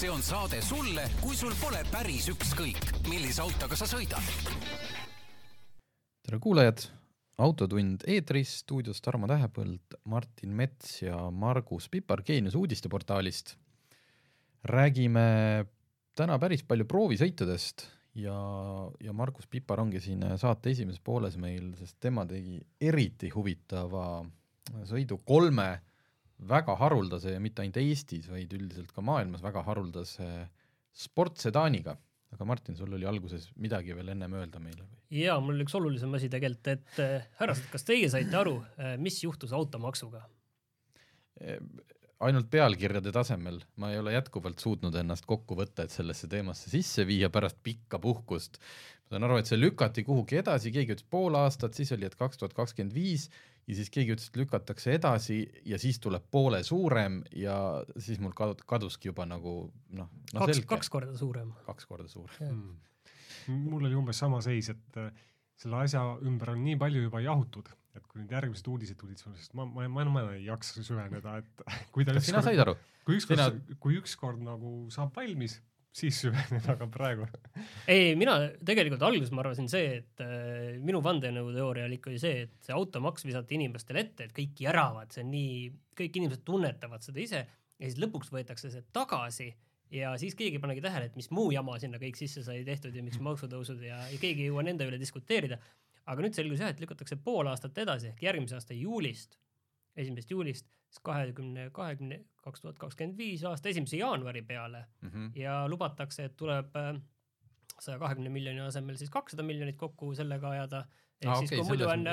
[0.00, 4.24] see on saade sulle, kui sul pole päris ükskõik, millise autoga sa sõidad.
[6.24, 6.86] tere kuulajad,
[7.40, 13.56] Autotund eetris, stuudios Tarmo Tähepõld, Martin Mets ja Margus Pipar Geenius uudisteportaalist.
[14.64, 15.66] räägime
[16.16, 18.40] täna päris palju proovisõitudest ja,
[19.00, 24.24] ja Margus Pipar ongi siin saate esimeses pooles meil, sest tema tegi eriti huvitava
[24.88, 25.80] sõidu kolme
[26.48, 30.28] väga haruldase ja mitte ainult Eestis, vaid üldiselt ka maailmas väga haruldase
[30.96, 31.96] sportsedaaniga.
[32.30, 34.98] aga Martin, sul oli alguses midagi veel ennem öelda meile või?
[35.20, 38.96] jaa, mul oli üks olulisem asi tegelikult, et äh, härrased, kas teie saite aru, äh,
[38.98, 40.26] mis juhtus automaksuga?
[42.20, 47.06] ainult pealkirjade tasemel, ma ei ole jätkuvalt suutnud ennast kokku võtta, et sellesse teemasse sisse
[47.08, 48.60] viia pärast pikka puhkust.
[49.08, 52.18] ma saan aru, et see lükati kuhugi edasi, keegi ütles pool aastat, siis oli, et
[52.20, 53.30] kaks tuhat kakskümmend viis
[53.70, 57.56] ja siis keegi ütles, et lükatakse edasi ja siis tuleb poole suurem ja
[57.96, 59.54] siis mul kad-, kaduski juba nagu
[59.96, 61.52] noh no, kaks, kaks korda suurem.
[61.66, 63.60] kaks korda suurem mm..
[63.70, 65.10] mul oli umbes sama seis, et äh,
[65.60, 69.52] selle asja ümber on nii palju juba jahutud, et kui nüüd järgmised uudised tulid, siis
[69.56, 72.76] ma, ma, ma, ma ei jaksa süveneda, et kui ta kas sina said aru?
[73.06, 75.58] kui ükskord Sina..., kui ükskord nagu saab valmis,
[75.90, 77.26] siis süvened, aga praegu
[77.90, 82.68] ei, mina tegelikult alguses ma arvasin see, et äh, minu vandenõuteooria oli ikkagi see, et
[82.68, 85.56] see automaks visati inimestele ette, et kõik järavad, see on nii,
[85.98, 89.50] kõik inimesed tunnetavad seda ise ja siis lõpuks võetakse see tagasi
[89.90, 92.94] ja siis keegi ei panegi tähele, et mis muu jama sinna kõik sisse sai tehtud
[92.94, 95.58] ja miks maksutõusud ja, ja keegi ei jõua nende üle diskuteerida.
[96.10, 99.36] aga nüüd selgus jah, et lükatakse pool aastat edasi ehk järgmise aasta juulist,
[99.96, 105.30] esimesest juulist siis kahekümne, kahekümne, kaks tuhat kakskümmend viis aasta esimese jaanuari peale mm -hmm.
[105.38, 107.00] ja lubatakse, et tuleb äh,
[107.80, 110.84] saja kahekümne miljoni asemel siis kakssada miljonit kokku sellega ajada.
[111.20, 112.04] ehk ah, siis okay, kui muidu on,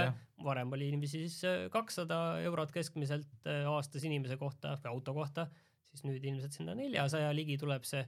[0.44, 5.47] varem oli inimesi siis äh, kakssada eurot keskmiselt äh, aastas inimese kohta või auto kohta,
[5.86, 8.07] siis nüüd ilmselt sinna neljasaja ligi tuleb see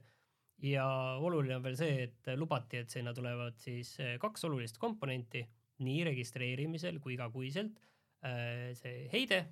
[0.61, 0.85] ja
[1.17, 5.47] oluline on veel see, et lubati, et sinna tulevad siis kaks olulist komponenti
[5.79, 7.79] nii registreerimisel kui igakuiselt.
[8.80, 9.44] See heide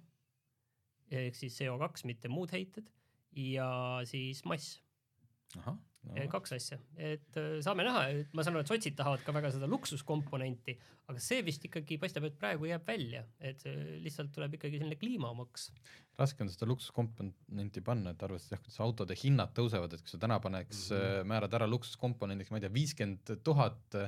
[1.14, 2.90] ehk siis CO2, mitte muud heited
[3.38, 3.70] ja
[4.08, 4.82] siis mass.
[5.56, 5.78] No.
[6.32, 9.50] kaks asja, et äh, saame näha, et ma saan aru, et sotsid tahavad ka väga
[9.56, 10.76] seda luksuskomponenti,
[11.12, 13.64] aga see vist ikkagi paistab, et praegu jääb välja, et
[14.04, 15.70] lihtsalt tuleb ikkagi selline kliimamaks.
[16.20, 20.22] raske on seda luksuskomponenti panna, et arvestades jah, kuidas autode hinnad tõusevad, et kui sa
[20.22, 21.32] täna paneks mm, -hmm.
[21.34, 24.00] määrad ära luksuskomponendiks, ma ei tea, viiskümmend tuhat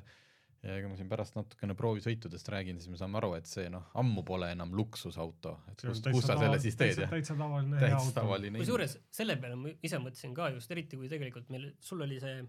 [0.64, 3.86] ja ega ma siin pärast natukene proovisõitudest räägin, siis me saame aru, et see noh,
[4.00, 7.12] ammu pole enam luksusauto, et kus, kus sa selle siis teed, jah.
[7.14, 8.26] täitsa tavaline hea auto.
[8.58, 12.42] kusjuures selle peale ma ise mõtlesin ka just, eriti kui tegelikult meil, sul oli see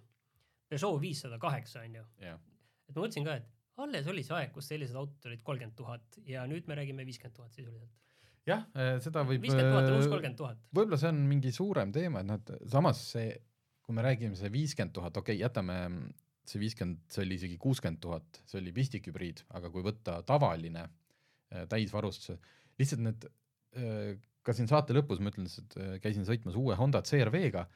[0.71, 2.03] Peugeot viissada kaheksa onju.
[2.23, 6.19] et ma mõtlesin ka, et alles oli see aeg, kus sellised autod olid kolmkümmend tuhat
[6.29, 7.93] ja nüüd me räägime viiskümmend tuhat sisuliselt.
[8.49, 9.45] jah, eh, seda võib.
[9.47, 10.67] viiskümmend tuhat on uus kolmkümmend tuhat.
[10.75, 13.31] võib-olla see on mingi suurem teema, et noh, et samas see,
[13.87, 15.79] kui me räägime see viiskümmend tuhat, okei okay,, jätame
[16.51, 21.67] see viiskümmend, see oli isegi kuuskümmend tuhat, see oli pistikhübriid, aga kui võtta tavaline äh,
[21.71, 22.39] täisvarustuse,
[22.81, 24.17] lihtsalt need äh,
[24.47, 27.67] ka siin saate lõpus ma ütlen, et äh, käisin sõitmas uue Honda CRV-ga,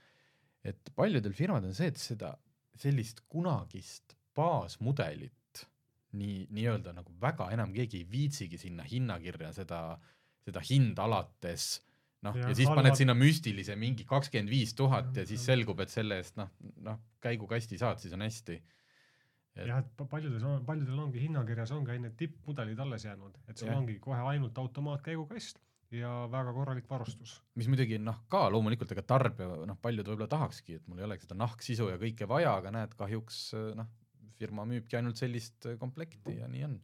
[0.64, 2.34] et paljudel firmadel on see, et seda
[2.80, 5.64] sellist kunagist baasmudelit
[6.18, 9.80] nii, nii-öelda nagu väga enam keegi ei viitsigi sinna hinnakirja seda,
[10.46, 11.76] seda hinda alates
[12.24, 16.18] noh, ja siis paned sinna müstilise mingi kakskümmend viis tuhat ja siis selgub, et selle
[16.22, 16.50] eest noh,
[16.84, 19.66] noh, käigukasti saad, siis on hästi et....
[19.68, 23.78] jah, et paljudes on, paljudel ongi hinnakirjas ongi ainult tippmudelid alles jäänud, et sul ja.
[23.78, 25.60] ongi kohe ainult automaatkäigukast
[25.94, 27.36] ja väga korralik varustus.
[27.54, 31.28] mis muidugi noh, ka loomulikult ega tarbija noh, paljud võib-olla tahakski, et mul ei oleks
[31.28, 33.46] seda nahksisu ja kõike vaja, aga näed, kahjuks
[33.78, 33.90] noh,
[34.38, 36.78] firma müübki ainult sellist komplekti ja nii on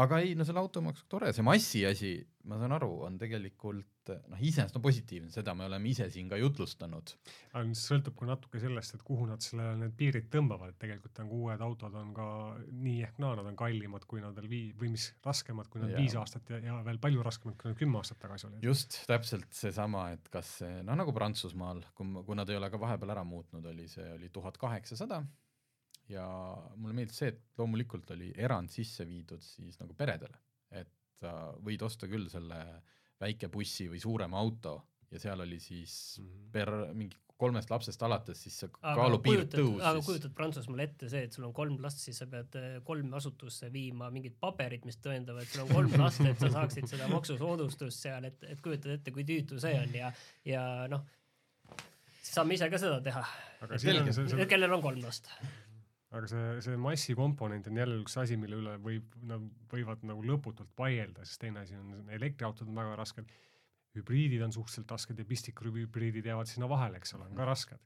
[0.00, 2.14] aga ei, no selle automaksu tore, see massi asi,
[2.50, 6.36] ma saan aru, on tegelikult noh, iseenesest on positiivne, seda me oleme ise siin ka
[6.40, 7.14] jutlustanud.
[7.54, 11.20] aga see sõltub ka natuke sellest, et kuhu nad selle, need piirid tõmbavad, et tegelikult
[11.22, 12.26] on ka uued autod on ka
[12.72, 15.94] nii ehk naa, nad on kallimad, kui nad veel vii- või mis raskemad, kui nad
[15.94, 16.02] ja.
[16.02, 18.66] viis aastat ja, ja veel palju raskemad, kui nad kümme aastat tagasi olid.
[18.66, 22.82] just, täpselt seesama, et kas see, noh nagu Prantsusmaal, kui, kui nad ei ole ka
[22.82, 25.22] vahepeal ära muutnud, oli see oli tuhat kaheksasada
[26.08, 26.26] ja
[26.76, 30.40] mulle meeldis see, et loomulikult oli erand sisse viidud siis nagu peredele,
[30.70, 30.90] et
[31.20, 32.60] sa võid osta küll selle
[33.20, 34.76] väike bussi või suurema auto
[35.10, 36.50] ja seal oli siis mm -hmm.
[36.52, 39.82] per mingi kolmest lapsest alates siis see kaalupiir tõusis.
[39.82, 43.16] aga kujutad Prantsusmaal ette see, et sul on kolm last, siis sa pead eh, kolme
[43.16, 47.08] asutusse viima mingid paberid, mis tõendavad, et sul on kolm last, et sa saaksid seda
[47.10, 50.12] maksusoodustust seal, et, et kujutad ette, kui tüütu see on ja,
[50.44, 51.04] ja noh,
[52.22, 53.26] saame ise ka seda teha.
[54.46, 55.30] kellel on kolm last
[56.14, 60.70] aga see, see massikomponent on jälle üks asi, mille üle võib, nad võivad nagu lõputult
[60.78, 63.34] vaielda, sest teine asi on, elektriautod on väga rasked,
[63.98, 67.82] hübriidid on suhteliselt rasked ja pistikhübriidid jäävad sinna vahele, eks ole, on ka rasked.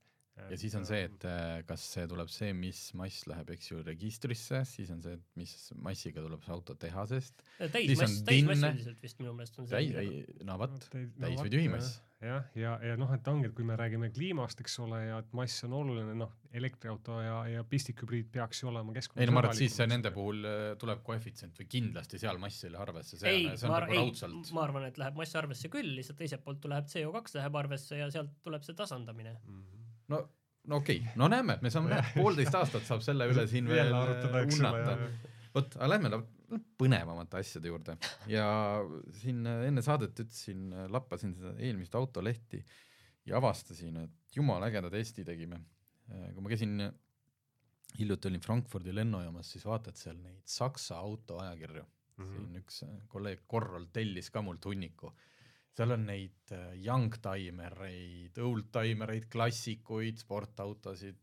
[0.51, 3.83] Ja siis on see, et äh, kas see tuleb see, mis mass läheb, eks ju,
[3.87, 5.55] registrisse, siis on see, et mis
[5.85, 7.47] massiga tuleb see auto tehasest.
[7.59, 9.79] täismass, täismass üldiselt vist minu meelest on see.
[9.79, 11.97] täis, ei, no vot, täis või tühimass.
[12.23, 15.23] jah, ja, ja, ja noh, et ongi, et kui me räägime kliimast, eks ole, ja
[15.23, 19.37] et mass on oluline, noh, elektriauto ja, ja pistikhübriid peaks ju olema keskkonna ei no
[19.37, 22.87] ma arvan, et siis nende puhul äh, tuleb koefitsient või kindlasti seal mass ei lähe
[22.87, 24.55] arvesse, see ei, on, see on ma, nagu ei, raudselt.
[24.57, 28.09] ma arvan, et läheb mass arvesse küll, lihtsalt teiselt poolt läheb CO2 läheb arvesse ja
[28.15, 29.59] sealt tuleb see tasandamine mm.
[29.59, 29.78] -hmm.
[30.13, 30.25] No
[30.69, 33.95] no okei okay., no näeme, me saame näha, poolteist aastat saab selle üle siin veel
[33.95, 34.97] unnata.
[35.55, 36.23] vot, aga lähme
[36.81, 37.97] põnevamate asjade juurde
[38.31, 38.47] ja
[39.21, 42.63] siin enne saadet ütlesin, lappasin seda eelmist autolehti
[43.29, 45.61] ja avastasin, et jumala ägeda testi tegime.
[46.09, 46.81] kui ma käisin,
[47.99, 52.37] hiljuti olin Frankfurdi lennujaamas, siis vaatad seal neid Saksa autoajakirju mm, -hmm.
[52.37, 55.13] siin üks kolleeg Korrol tellis ka mult hunniku
[55.79, 61.19] seal on neid äh, youngtimereid, oldtimereid, klassikuid, sportautosid,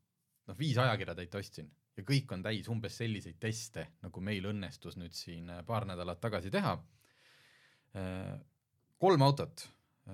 [0.47, 5.15] noh, viis ajakirjatäit ostsin ja kõik on täis umbes selliseid teste, nagu meil õnnestus nüüd
[5.15, 6.75] siin äh, paar nädalat tagasi teha.
[7.99, 8.35] Äh,
[9.01, 9.67] kolm autot,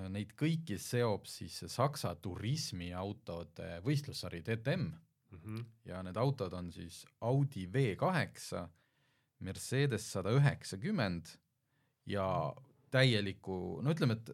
[0.07, 5.65] neid kõiki seob siis Saksa turismiautode võistlussari DTM mm -hmm.
[5.85, 8.69] ja need autod on siis Audi V8,
[9.39, 11.33] Mercedes sada üheksakümmend
[12.05, 12.55] ja
[12.91, 14.33] täieliku, no ütleme, et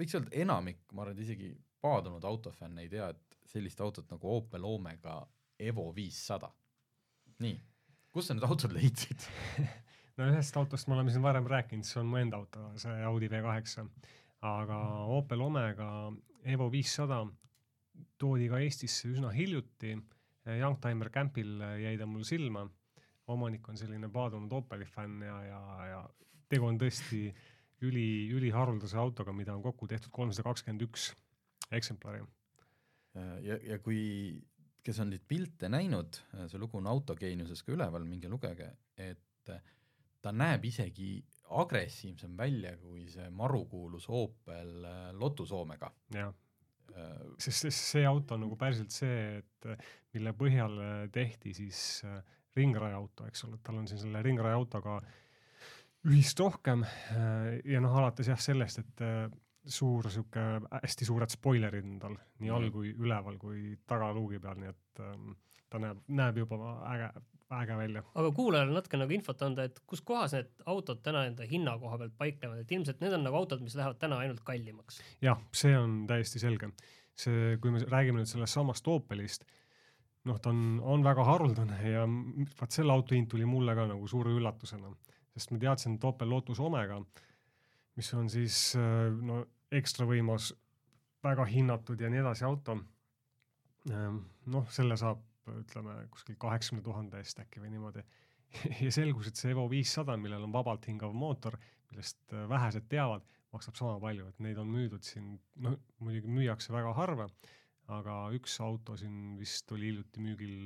[0.00, 1.52] võiks öelda enamik, ma arvan, et isegi
[1.82, 5.20] paadunud autofänn ei tea, et sellist autot nagu Opel Omega
[5.62, 6.50] Evo viissada.
[7.42, 7.56] nii,
[8.14, 9.28] kus sa need autod leidsid?
[10.20, 13.30] No ühest autost me oleme siin varem rääkinud, see on mu enda auto, see Audi
[13.32, 13.86] V8,
[14.44, 15.86] aga Opel Omega
[16.44, 17.22] Evo viissada
[18.20, 19.94] toodi ka Eestisse üsna hiljuti,
[20.58, 22.66] Youngtimer Campil jäi ta mul silma,
[23.32, 26.00] omanik on selline paadunud Opeli fänn ja, ja, ja
[26.52, 27.30] tegu on tõesti
[27.86, 31.10] üli, üliharuldase autoga, mida on kokku tehtud kolmsada kakskümmend üks
[31.72, 32.22] eksemplari.
[33.44, 34.00] ja, ja kui,
[34.84, 36.18] kes on neid pilte näinud,
[36.48, 39.52] see lugu on Autogeeniuses ka üleval, minge lugege, et
[40.22, 41.16] ta näeb isegi
[41.58, 44.86] agressiivsem välja kui see marukuulus Opel
[45.18, 45.90] Lotus Omega.
[46.14, 46.32] jah,
[47.36, 49.68] sest, sest see auto on nagu päriselt see, et
[50.14, 50.78] mille põhjal
[51.12, 52.02] tehti siis
[52.56, 55.20] ringraja auto, eks ole, tal on siin selle ringraja autoga äh,
[56.08, 59.26] ühist rohkem äh, ja noh, alates jah sellest, et äh,
[59.62, 64.72] suur sihuke hästi suured spoilerid on tal nii all kui üleval kui tagaluugi peal, nii
[64.72, 65.36] et ähm,
[65.70, 66.58] ta näeb, näeb juba
[66.90, 67.10] äge,
[67.60, 68.02] äge välja.
[68.14, 72.00] aga kuulajale natuke nagu infot anda, et kus kohas need autod täna enda hinna koha
[72.02, 75.00] pealt paiknevad, et ilmselt need on nagu autod, mis lähevad täna ainult kallimaks.
[75.22, 76.72] jah, see on täiesti selge.
[77.14, 79.44] see, kui me räägime nüüd sellest samast Opelist,
[80.26, 82.06] noh, ta on, on väga haruldane ja
[82.58, 84.90] vaat selle auto hind tuli mulle ka nagu suure üllatusena
[85.32, 86.98] sest ma teadsin, et Opel Lotus Omega,
[87.96, 89.42] mis on siis äh, no
[89.72, 90.52] ekstra võimas,
[91.24, 92.76] väga hinnatud ja nii edasi auto.
[93.90, 94.18] Ähm,
[94.52, 98.04] noh, selle saab, ütleme kuskil kaheksakümne tuhande eest äkki või niimoodi.
[98.84, 101.56] ja selgus, et see Evo viissada, millel on vabalt hingav mootor,
[101.90, 103.24] millest äh, vähesed teavad,
[103.54, 105.34] maksab sama palju, et neid on müüdud siin,
[105.64, 107.28] noh muidugi müüakse väga harva,
[107.92, 110.56] aga üks auto siin vist oli hiljuti müügil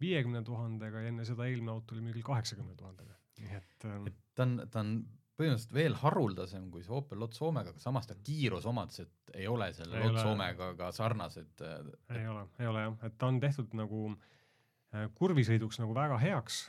[0.00, 4.10] viiekümne tuhandega ja enne seda eelmine auto oli müügil kaheksakümne tuhandega nii et ähm....
[4.10, 4.92] et ta on, ta on
[5.36, 10.00] põhimõtteliselt veel haruldasem kui see Opel Lotus Omega, aga samas ta kiirusomadused ei ole selle
[10.00, 11.52] Lotus Omegaga sarnased.
[11.60, 16.16] Äh, ei ole, ei ole jah, et ta on tehtud nagu äh, kurvisõiduks nagu väga
[16.22, 16.62] heaks,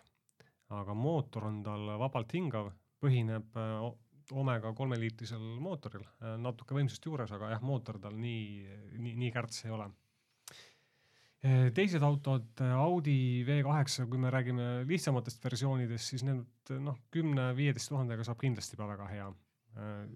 [0.76, 3.88] aga mootor on tal vabalt hingav, põhineb äh,
[4.36, 6.04] Omega kolmeliitrisel mootoril,
[6.44, 8.66] natuke võimsust juures, aga jah, mootor tal nii,
[9.00, 9.86] nii, nii kärts ei ole
[11.42, 18.26] teised autod, äh, Audi V8, kui me räägime lihtsamatest versioonidest, siis need noh, kümne-viieteist tuhandega
[18.26, 19.28] saab kindlasti juba väga hea.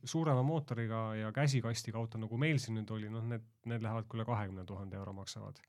[0.10, 4.18] Suurema mootoriga ja käsikastiga auto, nagu meil siin nüüd oli, noh, need, need lähevad ka
[4.18, 5.60] üle kahekümne tuhande euro maksavad.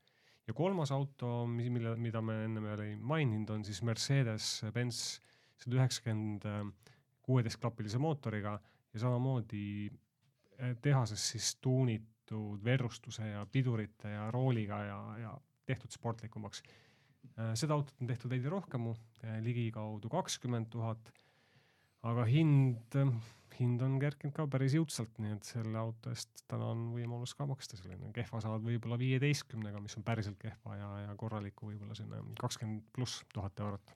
[0.47, 5.03] ja kolmas auto, mille, mida me ennem veel ei maininud, on siis Mercedes-Benz
[5.61, 6.47] sada üheksakümmend
[7.21, 8.57] kuueteistklapilise mootoriga
[8.93, 9.91] ja samamoodi
[10.81, 15.33] tehases siis tuunitud tehtud verrustuse ja pidurite ja rooliga ja, ja
[15.65, 16.63] tehtud sportlikumaks.
[17.39, 18.87] Äh, seda autot on tehtud veidi rohkem,
[19.23, 21.11] äh, ligikaudu kakskümmend tuhat.
[22.03, 22.95] aga hind,
[23.59, 27.45] hind on kerkinud ka päris jõudsalt, nii et selle auto eest täna on võimalus ka
[27.47, 32.35] maksta selline kehva saad võib-olla viieteistkümnega, mis on päriselt kehva ja, ja korraliku võib-olla selline
[32.41, 33.95] kakskümmend pluss tuhat eurot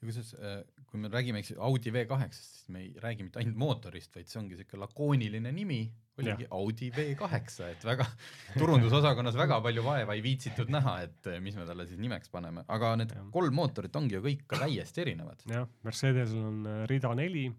[0.00, 3.40] ja kusjuures, äh, kui me räägime, eks ju, Audi V8-st, siis me ei räägi mitte
[3.42, 5.80] ainult mootorist, vaid see ongi niisugune lakooniline nimi,
[6.20, 6.50] oligi ja.
[6.56, 8.06] Audi V8, et väga,
[8.60, 12.64] turundusosakonnas väga palju vaeva ei viitsitud näha, et äh, mis me talle siis nimeks paneme,
[12.72, 13.24] aga need ja.
[13.34, 15.44] kolm mootorit ongi ju kõik ka täiesti erinevad.
[15.50, 17.50] jah, Mercedesel on äh, rida neli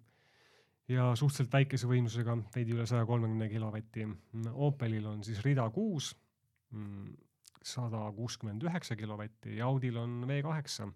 [0.92, 4.08] ja suhteliselt väikese võimsusega, veidi üle saja kolmekümne kilovati.
[4.66, 6.10] Opelil on siis rida kuus,
[6.74, 7.14] mm,
[7.62, 10.90] sada kuuskümmend üheksa kilovatti ja Audil on V8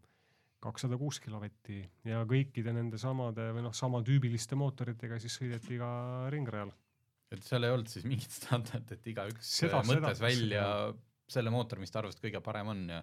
[0.65, 1.79] kakssada kuus kilovatti
[2.09, 5.89] ja kõikide nende samade või noh, sama tüübiliste mootoritega siis sõideti ka
[6.33, 6.73] ringrajal.
[7.31, 10.97] et seal ei olnud siis mingit standardit, et igaüks mõtles seda- välja seda-
[11.35, 12.99] selle mootori, mis ta arvas, et kõige parem on ja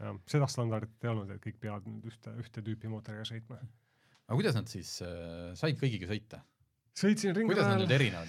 [0.00, 3.60] jah, seda standardit ei olnud, et kõik peavad nüüd ühte, ühte tüüpi mootoriga sõitma.
[4.26, 6.42] aga kuidas nad siis äh, said kõigiga sõita?
[6.96, 7.84] Sõitsin ringrajal,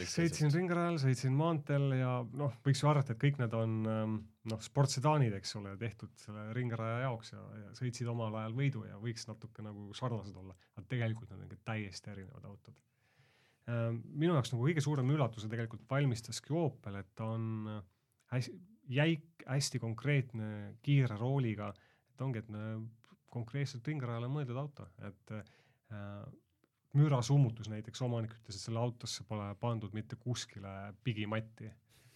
[0.10, 4.16] sõitsin ringrajal, sõitsin maanteel ja noh, võiks ju arvata, et kõik need on ähm,
[4.52, 9.00] noh, sportsedaanid, eks ole, tehtud selle ringraja jaoks ja, ja sõitsid omal ajal võidu ja
[9.02, 12.78] võiks natuke nagu sarnased olla, aga tegelikult nad on ikka täiesti erinevad autod.
[14.10, 17.82] minu jaoks nagu kõige suurem üllatuse tegelikult valmistaski Opel, et ta on äh,
[18.36, 18.60] hästi
[18.92, 21.72] jäik, hästi konkreetne, kiire rooliga,
[22.14, 22.50] et ongi, et
[23.32, 25.52] konkreetselt ringrajale mõeldud auto, et äh,
[26.98, 31.70] mürasummutus näiteks omanik ütles, et selle autosse pole pandud mitte kuskile pigimatti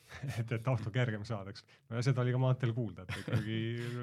[0.40, 1.66] et, et auto kergem saada, eks.
[1.90, 3.58] no ja seda oli ka maanteel kuulda, et ikkagi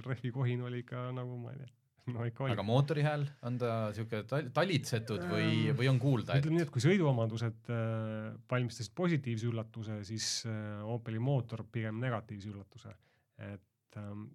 [0.06, 1.70] rehvi kohin oli ikka nagu ma ei tea,
[2.14, 2.54] no ikka oli.
[2.56, 6.66] aga mootori hääl, on ta siuke tal- talitsetud või, või on kuulda, et ütleme nii,
[6.66, 12.96] et kui sõiduomadused äh, valmistasid positiivse üllatuse, siis äh, Opeli mootor pigem negatiivse üllatuse.
[13.42, 14.26] et ähm,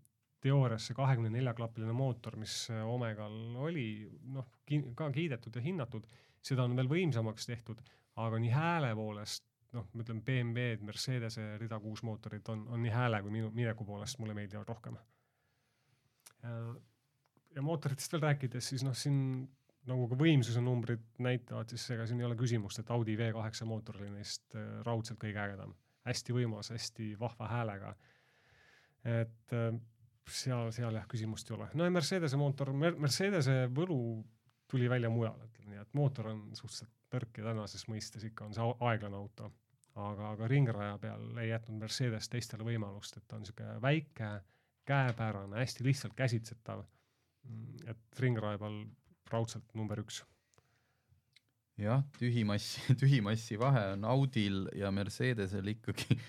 [0.48, 3.38] teoorias see kahekümne neljaklapiline mootor, mis äh, Omegal
[3.68, 3.88] oli,
[4.34, 4.48] noh,
[4.98, 6.08] ka kiidetud ja hinnatud,
[6.44, 7.84] seda on veel võimsamaks tehtud,
[8.24, 12.94] aga nii hääle poolest, noh, ma ütlen BMW-d, Mercedese rida kuus mootorid on, on nii
[12.94, 14.98] hääle kui minu mineku poolest mulle meeldivad rohkem.
[17.56, 19.48] ja mootoritest veel rääkides, siis noh, siin
[19.88, 24.00] nagu ka võimsuse numbrid näitavad, siis ega siin ei ole küsimust, et Audi V8 mootor
[24.01, 25.75] oli neist äh, raudselt kõige ägedam.
[26.08, 27.96] hästi võimas, hästi vahva häälega.
[29.04, 29.72] et äh,
[30.28, 31.70] seal, seal jah, küsimust ei ole.
[31.78, 34.00] no ja Mercedese mootor Mer, Mercedese võlu
[34.68, 38.56] tuli välja mujal, ütleme nii, et mootor on suhteliselt nõrk ja tänases mõistes ikka on
[38.56, 39.52] see aeglane auto.
[39.96, 44.32] aga, aga ringraja peal ei jätnud Mercedes teistele võimalust, et ta on niisugune väike,
[44.88, 46.84] käepärane, hästi lihtsalt käsitsetav.
[47.48, 48.82] Mm, et ringraja peal
[49.32, 50.22] raudselt number üks.
[51.78, 56.20] jah, tühimassi, tühimassi vahe on Audil ja Mercedesel ikkagi,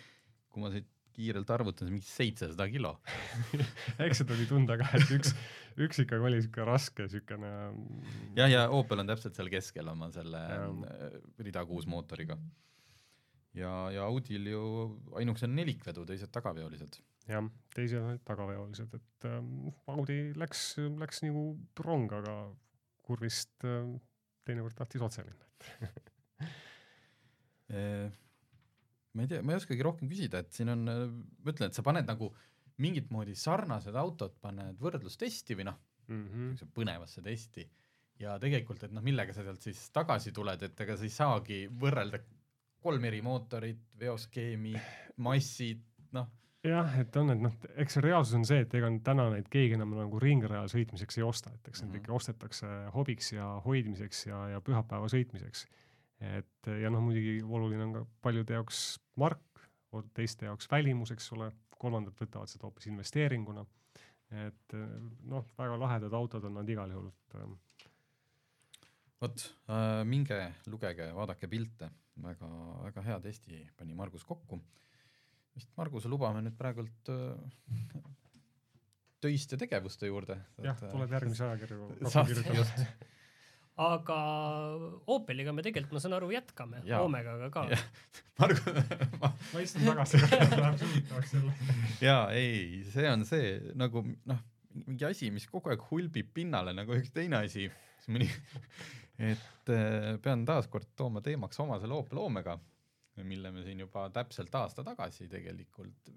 [0.48, 2.94] kui ma siit kiirelt arvutan, mingi seitsesada kilo.
[4.04, 5.34] eks see tuli tunda ka, et üks,
[5.82, 7.50] üks ikkagi oli siuke raske siukene.
[8.38, 10.80] jah, ja Opel on täpselt seal keskel oma selle Jah.
[10.94, 12.38] äh, rida kuus mootoriga.
[13.58, 14.62] ja, ja Audil ju
[15.18, 17.00] ainukesena nelikvedu, teised tagaveolised.
[17.28, 20.70] jah, teised olid tagaveolised, et ähm, Audi läks,
[21.02, 21.50] läks nagu
[21.84, 22.38] rong, aga
[23.08, 23.90] kurvist äh,
[24.46, 25.44] teinekord tahtis otse minna
[29.14, 31.84] ma ei tea, ma ei oskagi rohkem küsida, et siin on, ma ütlen, et sa
[31.86, 32.30] paned nagu
[32.82, 36.24] mingit moodi sarnased autod, paned võrdlustesti või noh, mm.
[36.26, 36.72] -hmm.
[36.76, 37.66] põnevasse testi
[38.22, 41.60] ja tegelikult, et noh, millega sa sealt siis tagasi tuled, et ega sa ei saagi
[41.80, 42.20] võrrelda
[42.82, 44.74] kolm eri mootorit, veoskeemi,
[45.26, 45.82] massid,
[46.14, 46.28] noh,
[46.66, 49.76] jah, et on, et noh, eks see reaalsus on see, et ega täna neid keegi
[49.78, 52.00] enam nagu ringrajal sõitmiseks ei osta, et eks need Mhm.
[52.02, 55.66] ikka ostetakse hobiks ja hoidmiseks ja, ja pühapäeva sõitmiseks.
[56.20, 58.82] Et ja noh, muidugi oluline on ka paljude jaoks
[59.20, 59.62] mark,
[60.16, 63.64] teiste jaoks välimus, eks ole, kolmandad võtavad seda hoopis investeeringuna.
[64.44, 64.74] et
[65.24, 67.06] noh, väga lahedad autod on nad igal juhul,
[67.38, 67.54] ähm,
[69.22, 71.88] vot äh, minge lugege, vaadake pilte,
[72.22, 72.50] väga,
[72.88, 74.60] väga hea testi pani Margus kokku.
[75.54, 77.38] vist Marguse lubame nüüd praegult äh,
[79.22, 80.38] töiste tegevuste juurde.
[80.62, 82.88] jah, tuleb järgmise ajakirju kokku kirjutada.
[83.78, 84.18] Aga
[85.14, 86.82] Opeliga me tegelikult, ma saan aru, jätkame.
[86.98, 87.64] Omegaga ka.
[88.40, 88.66] Margus,
[89.22, 91.54] ma ma istun tagasi, läheb huvitavaks jälle.
[92.02, 94.42] jaa, ei, see on see nagu noh,
[94.86, 97.68] mingi asi, mis kogu aeg hulbib pinnale nagu üks teine asi,
[97.98, 98.28] siis mõni,
[99.30, 102.58] et äh, pean taaskord tooma teemaks oma selle Opel Omega,
[103.26, 106.12] mille me siin juba täpselt aasta tagasi tegelikult,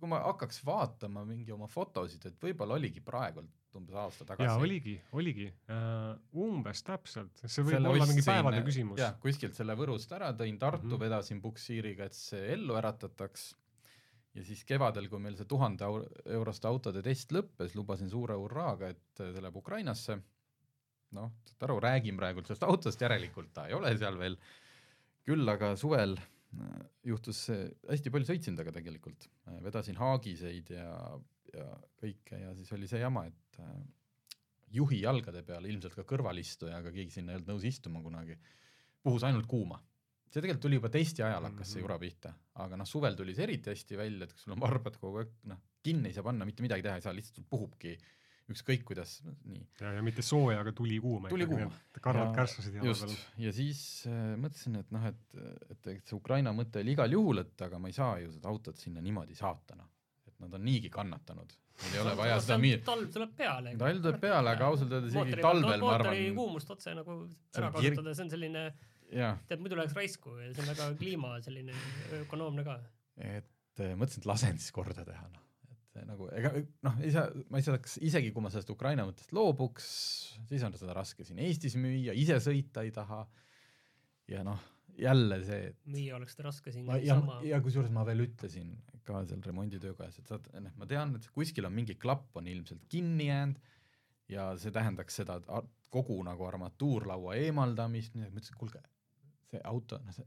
[0.00, 4.48] kui ma hakkaks vaatama mingi oma fotosid, et võib-olla oligi praegult umbes aasta tagasi.
[4.48, 6.12] jaa, oligi, oligi uh,
[6.44, 9.00] umbes täpselt, see võib Selle olla mingi ostsin, päevade küsimus.
[9.02, 10.92] jah, kuskilt selle Võrust ära tõin, Tartu mm.
[10.94, 11.02] -hmm.
[11.04, 13.50] vedasin puksiiriga, et see ellu äratataks.
[14.38, 15.90] ja siis kevadel, kui meil see tuhande
[16.38, 20.18] euroste autode test lõppes, lubasin suure hurraaga, et see läheb Ukrainasse.
[21.18, 24.38] noh, saad aru, räägin praegu sellest autost, järelikult ta ei ole seal veel.
[25.28, 26.37] küll aga suvel äh,
[27.04, 27.42] juhtus
[27.88, 29.28] hästi palju sõitsin temaga tegelikult,
[29.64, 30.92] vedasin haagiseid ja,
[31.54, 31.66] ja
[32.00, 33.74] kõike ja siis oli see jama, et äh,
[34.72, 38.36] juhi jalgade peal, ilmselt ka kõrvalistuja, aga keegi sinna ei olnud nõus istuma kunagi,
[39.04, 39.80] puhus ainult kuuma.
[40.28, 41.84] see tegelikult tuli juba testi ajal hakkas see Mhm.
[41.86, 44.98] jura pihta, aga noh, suvel tuli see eriti hästi välja, et kui sul on varbad
[45.00, 47.94] kogu aeg, noh, kinni ei saa panna, mitte midagi teha ei saa, lihtsalt puhubki
[48.52, 49.60] ükskõik kuidas, nii.
[49.82, 51.28] ja, ja mitte sooja, aga tuli kuuma.
[51.32, 51.68] Tuli kuuma.
[52.00, 53.14] karvad Ja kärsasid jala peal.,
[53.44, 55.22] ja siis äh, mõtlesin, et noh, et,
[55.68, 58.48] et, et see Ukraina mõte oli igal juhul, et aga ma ei saa ju seda
[58.52, 59.90] autot sinna niimoodi saata, noh.
[60.30, 61.52] et nad on niigi kannatanud,
[61.82, 62.78] neil ei ole vaja seda müüa.
[62.86, 63.74] talv tuleb peale.
[63.82, 67.18] talv tuleb peale, aga ausalt öeldes isegi talvel ma mootori arvan, kuumust otse nagu
[67.58, 68.64] ära kasutada, see on selline,
[69.50, 71.76] tead muidu läheks raisku ja see on väga kliima selline
[72.22, 72.78] ökonoomne ka.
[73.18, 75.44] et eh, mõtlesin, et lasen siis korda teha, noh.
[75.98, 76.52] Et eh, nagu ega
[76.86, 79.86] noh, ei saa, ma ei saaks, isegi kui ma sellest Ukraina mõttest loobuks,
[80.50, 83.24] siis on seda raske siin Eestis müüa, ise sõita ei taha.
[84.28, 84.62] ja noh,
[84.98, 87.40] jälle see, et müüa oleks seda raske siin ma ja sama,.
[87.46, 88.76] ja kusjuures ma veel ütlesin
[89.08, 92.48] ka seal remonditöö käes, et saad, noh, ma tean, et kuskil on mingi klapp on
[92.50, 93.60] ilmselt kinni jäänud
[94.28, 98.82] ja see tähendaks seda, et kogu nagu armatuurlaua eemaldamist, ma ütlesin, kuulge,
[99.48, 100.26] see auto, noh see,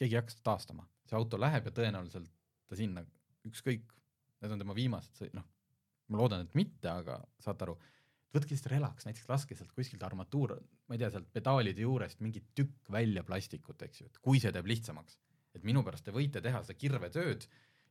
[0.00, 2.30] keegi ei hakka seda taastama, see auto läheb ja tõenäoliselt
[2.70, 3.04] ta sinna,
[3.48, 3.92] ükskõik,
[4.40, 5.46] need on tema viimased, noh,
[6.10, 7.76] ma loodan, et mitte, aga saate aru,
[8.34, 10.56] võtke lihtsalt relaks, näiteks laske sealt kuskilt armatuur,
[10.88, 14.52] ma ei tea, sealt pedaalide juurest mingi tükk välja plastikut, eks ju, et kui see
[14.54, 15.18] teeb lihtsamaks,
[15.56, 17.46] et minu pärast te võite teha seda kirvetööd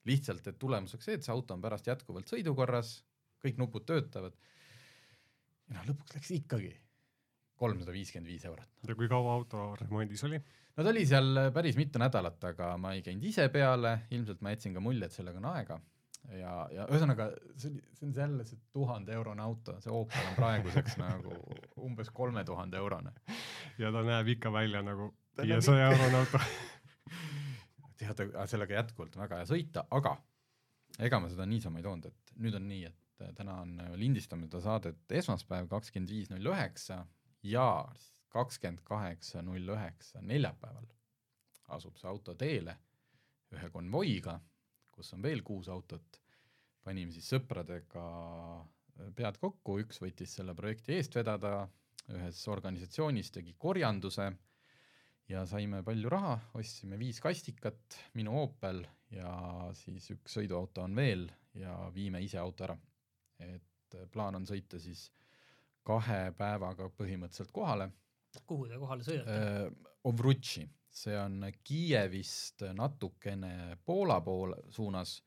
[0.07, 2.99] lihtsalt, et tulemuseks see, et see auto on pärast jätkuvalt sõidukorras,
[3.43, 4.37] kõik nupud töötavad.
[5.67, 6.71] ja noh, lõpuks läks ikkagi
[7.59, 8.79] kolmsada viiskümmend viis eurot.
[8.87, 10.39] ja kui kaua auto remondis oli?
[10.39, 14.55] no ta oli seal päris mitu nädalat, aga ma ei käinud ise peale, ilmselt ma
[14.55, 15.79] jätsin ka mulje, et sellega on aega.
[16.39, 20.37] ja, ja ühesõnaga see oli, see on jälle see tuhande eurone auto, see Opel on
[20.37, 21.35] praeguseks nagu
[21.85, 23.13] umbes kolme tuhande eurone.
[23.79, 26.41] ja ta näeb ikka välja nagu viiesaja eurone auto.
[27.99, 30.15] tead, sellega jätkuvalt on väga hea sõita, aga
[30.99, 34.47] ega ma seda niisama ei toonud, et nüüd on nii, et äh, täna on, lindistame
[34.49, 37.03] seda saadet esmaspäev, kakskümmend viis null üheksa
[37.43, 37.67] ja
[38.33, 40.87] kakskümmend kaheksa null üheksa neljapäeval
[41.75, 42.75] asub see auto teele
[43.55, 44.35] ühe konvoiga,
[44.99, 46.19] kus on veel kuus autot.
[46.83, 48.03] panime siis sõpradega
[49.15, 51.67] pead kokku, üks võttis selle projekti eest vedada,
[52.15, 54.29] ühes organisatsioonis tegi korjanduse
[55.29, 58.81] ja saime palju raha, ostsime viis kastikat, minu Opel
[59.13, 59.31] ja
[59.77, 62.77] siis üks sõiduauto on veel ja viime ise auto ära.
[63.39, 65.09] et äh, plaan on sõita siis
[65.83, 67.91] kahe päevaga põhimõtteliselt kohale
[68.45, 69.37] kuhu te kohale sõidate?
[69.37, 75.19] äh, Ovrutši, see on Kiievist natukene Poola poole suunas,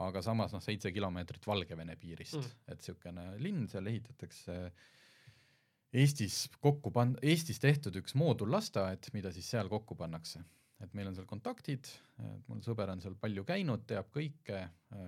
[0.00, 2.50] aga samas noh, seitse kilomeetrit Valgevene piirist Mm.
[2.72, 4.58] et niisugune linn, seal ehitatakse
[5.94, 10.42] Eestis kokku pan-, Eestis tehtud üks moodullasteaed, mida siis seal kokku pannakse.
[10.82, 11.86] et meil on seal kontaktid,
[12.18, 14.58] et mul sõber on seal palju käinud, teab kõike,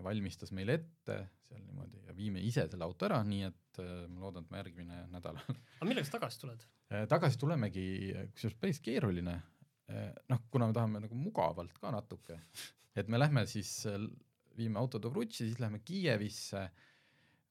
[0.04, 1.16] valmistas meile ette
[1.48, 4.60] seal niimoodi ja viime ise selle auto ära, nii et äh, ma loodan, et ma
[4.62, 6.62] järgmine nädal aga milleks tagasi tuled?
[6.94, 7.84] Eh, tagasi tulemegi,
[8.32, 9.34] kusjuures päris keeruline,
[9.86, 12.40] noh, kuna me tahame nagu mugavalt ka natuke,
[12.96, 13.70] et me lähme siis,
[14.56, 16.64] viime auto Dobrutši, siis lähme Kiievisse,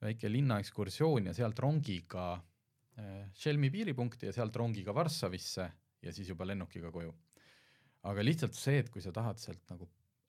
[0.06, 2.34] väike linnaekskursioon ja sealt rongiga
[3.00, 5.70] eh, Šelmi piiripunkti ja sealt rongiga Varssavisse
[6.02, 7.14] ja siis juba lennukiga koju.
[8.06, 9.88] aga lihtsalt see, et kui sa tahad sealt nagu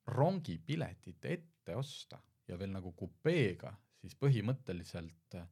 [0.08, 2.16] rongipiletit ette osta
[2.48, 5.48] ja veel nagu kupeega, siis põhimõtteliselt eh,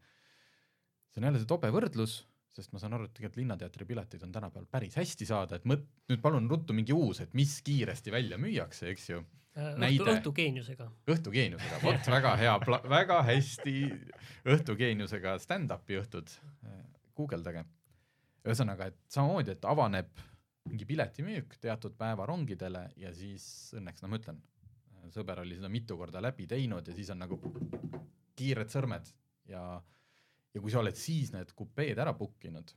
[1.10, 2.22] see on jälle see tobe võrdlus,
[2.54, 5.86] sest ma saan aru, et tegelikult Linnateatri piletid on tänapäeval päris hästi saada, et mõt-,
[6.10, 9.22] nüüd palun ruttu mingi uus, et mis kiiresti välja müüakse, eks ju.
[9.54, 10.06] õhtu, Näide.
[10.16, 10.88] õhtugeeniusega.
[11.14, 12.54] õhtugeeniusega, vot väga hea,
[12.90, 13.74] väga hästi
[14.54, 16.30] õhtugeeniusega stand-up'i õhtud,
[17.18, 17.64] guugeldage.
[18.44, 20.24] ühesõnaga, et samamoodi, et avaneb
[20.68, 24.40] mingi piletimüük teatud päeva rongidele ja siis õnneks, no ma ütlen,
[25.12, 27.38] sõber oli seda mitu korda läbi teinud ja siis on nagu
[28.36, 29.10] kiired sõrmed
[29.50, 29.62] ja,
[30.54, 32.72] ja kui sa oled siis need kupeed ära book inud,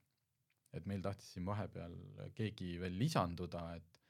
[0.76, 1.96] et meil tahtis siin vahepeal
[2.38, 4.02] keegi veel lisanduda, et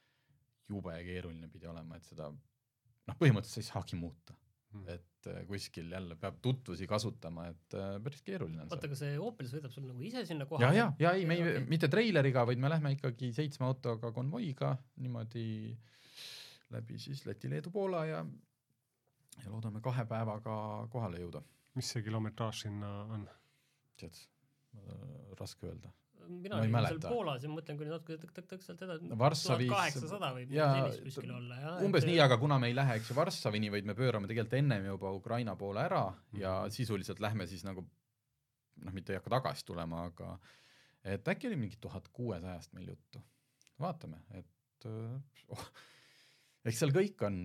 [0.68, 4.36] jube keeruline pidi olema, et seda noh, põhimõtteliselt sa ei saagi muuta,
[4.92, 8.90] et äh, kuskil jälle peab tutvusi kasutama, et äh, päris keeruline on oota, see.
[8.92, 10.80] aga see Opel sõidab sul nagu ise sinna ja, kohale?
[10.80, 14.76] ja, ja ei, me ei Okei., mitte treileriga, vaid me lähme ikkagi seitsme autoga konvoiga
[15.04, 15.48] niimoodi
[16.76, 18.26] läbi siis Läti, Leedu, Poola ja
[19.44, 20.56] ja loodame kahe päevaga
[20.92, 21.44] kohale jõuda.
[21.78, 23.28] mis see kilometraaž sinna on?
[23.98, 24.18] tead,
[25.40, 25.92] raske öelda.
[26.28, 26.98] mina olin seal.
[27.08, 29.08] Poolas ja mõtlen, kui natuke tõk-tõk-tõk sealt edasi.
[29.22, 31.78] Varssavis- kaheksasada võib sellist kuskil olla, jah.
[31.86, 34.86] umbes nii, aga kuna me ei lähe, eks ju, Varssavini, vaid me pöörame tegelikult ennem
[34.90, 36.02] juba Ukraina poole ära
[36.34, 36.70] ja Mhm.
[36.76, 37.86] sisuliselt lähme siis nagu
[38.78, 40.38] noh, mitte ei hakka tagasi tulema, aga
[41.04, 43.24] et äkki oli mingi tuhat kuuesajast meil juttu.
[43.80, 45.72] vaatame, et öö, oh,
[46.68, 47.40] eks seal kõik on,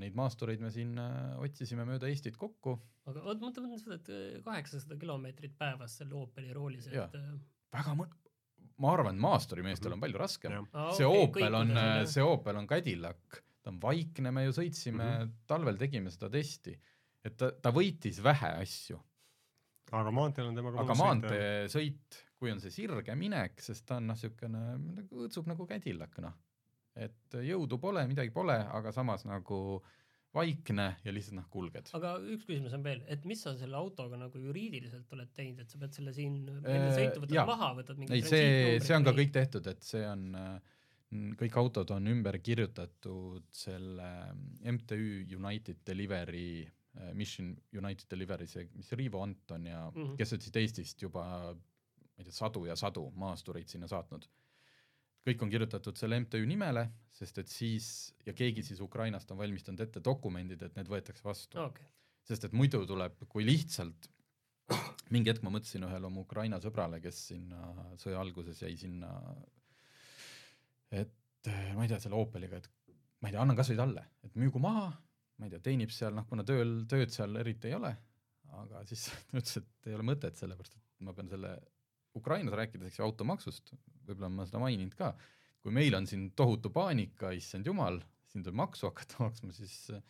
[0.00, 2.76] neid maastureid me siin öö, otsisime mööda Eestit kokku,
[3.08, 7.06] aga oot, mõtle, mõtle seda, et äh, kaheksasada kilomeetrit päevas selle Opeli roolis, Jaa.
[7.08, 7.32] et äh,
[7.76, 8.10] väga mõ-,
[8.82, 10.68] ma arvan, maasturimeestel on palju raskem.
[10.96, 11.74] See okei, Opel on
[12.10, 15.18] see Opel on Cadillac, ta on vaikne, me ju sõitsime mm.
[15.18, 15.34] -hmm.
[15.48, 16.76] talvel tegime seda testi,
[17.24, 19.00] et ta, ta võitis vähe asju,
[19.96, 24.18] aga maanteel on temaga aga maanteesõit, kui on see sirge minek, sest ta on noh,
[24.18, 24.64] niisugune,
[25.08, 26.36] õõtsub nagu Cadillac noh,
[26.96, 29.58] et jõudu pole, midagi pole, aga samas nagu
[30.36, 31.90] vaikne ja lihtsalt noh, kulged.
[31.96, 35.72] aga üks küsimus on veel, et mis sa selle autoga nagu juriidiliselt oled teinud, et
[35.72, 37.46] sa pead selle siin Äh, enne sõitu võtad jaa.
[37.48, 40.26] maha, võtad mingi ei, see, see on ka kõik tehtud, et see on,
[41.40, 44.10] kõik autod on ümber kirjutatud selle
[44.76, 45.00] MTÜ
[45.38, 46.66] United Delivery,
[47.16, 49.96] Mission United Delivery, see, mis Riivo Anton ja mm.
[49.96, 50.16] -hmm.
[50.20, 51.26] kes on siit Eestist juba
[52.16, 54.24] ma ei tea, sadu ja sadu maastureid sinna saatnud.
[55.26, 56.86] Kõik on kirjutatud selle MTÜ nimele,
[57.16, 57.88] sest et siis
[58.26, 61.58] ja keegi siis Ukrainast on valmistanud ette dokumendid, et need võetakse vastu.
[61.64, 61.88] Okei,
[62.26, 64.10] sest et muidu tuleb, kui lihtsalt
[65.14, 69.10] mingi hetk ma mõtlesin ühele oma Ukraina sõbrale, kes sinna sõja alguses jäi sinna,
[70.90, 74.34] et eh, ma ei tea, selle Opeliga, et ma ei tea, annan kasvõi talle, et
[74.38, 74.88] müügu maha,
[75.38, 77.92] ma ei tea, teenib seal, noh, kuna tööl, tööd seal eriti ei ole,
[78.62, 81.54] aga siis ta ütles, et ei ole mõtet, sellepärast et ma pean selle
[82.16, 83.74] Ukrainas rääkides, eks ju, automaksust,
[84.06, 85.12] võib-olla ma seda maininud ka,
[85.62, 88.00] kui meil on siin tohutu paanika, issand jumal,
[88.30, 90.02] siin tuleb maksu hakata maksma, siis eh,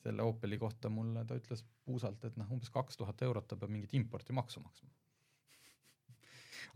[0.00, 3.72] selle Opeli kohta mulle ta ütles puusalt, et noh, umbes kaks tuhat eurot ta peab
[3.72, 4.88] mingit impordimaksu maksma.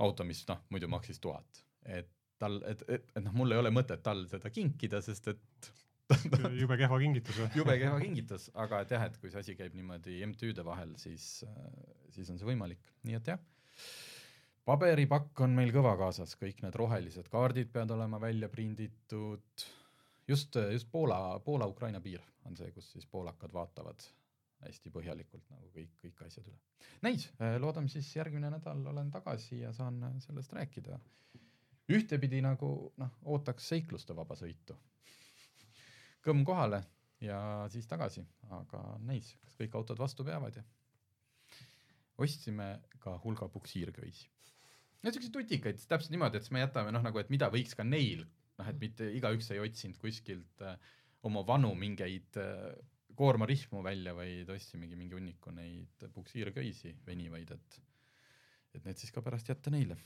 [0.02, 2.10] auto, mis noh, muidu maksis tuhat, et
[2.42, 5.70] tal, et, et, et noh, mul ei ole mõtet tal seda kinkida, sest et
[6.60, 7.50] jube kehva kingitus või?
[7.60, 11.28] jube kehva kingitus, aga et jah, et kui see asi käib niimoodi MTÜ-de vahel, siis,
[12.14, 13.46] siis on see võimalik, nii et jah.
[14.64, 19.64] Paberipakk on meil kõva kaasas, kõik need rohelised kaardid peavad olema välja prinditud.
[20.28, 24.06] just, just Poola, Poola-Ukraina piir on see, kus siis poolakad vaatavad
[24.64, 26.58] hästi põhjalikult nagu kõik, kõik asjad üle.
[27.04, 27.28] Näis,
[27.60, 30.98] loodame siis järgmine nädal olen tagasi ja saan sellest rääkida.
[31.92, 34.76] ühtepidi nagu noh, ootaks seiklustevaba sõitu
[36.24, 36.80] kõmm kohale
[37.24, 37.38] ja
[37.72, 38.24] siis tagasi,
[38.56, 40.64] aga näis, kas kõik autod vastu peavad ja
[42.18, 42.68] ostsime
[43.02, 44.30] ka hulga puksiirköisi.
[45.04, 47.86] No siukseid tutikaid, täpselt niimoodi, et siis me jätame noh, nagu et mida võiks ka
[47.86, 48.24] neil,
[48.58, 50.78] noh et mitte igaüks ei otsinud kuskilt äh,
[51.28, 52.72] oma vanu mingeid äh,
[53.14, 57.82] koormarihmu välja, vaid ostsimegi mingi hunniku neid puksiirköisi venivaid, et
[58.74, 59.96] et need siis ka pärast jätta neile.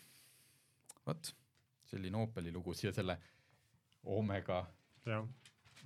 [1.06, 1.30] vot,
[1.88, 3.16] selline Opeli lugu siia selle
[4.04, 4.60] Omega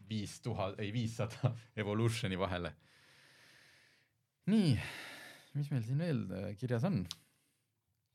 [0.08, 2.74] viis tuhat, ei viissada Evolutioni vahele.
[4.50, 4.72] nii,
[5.54, 7.04] mis meil siin veel äh, kirjas on?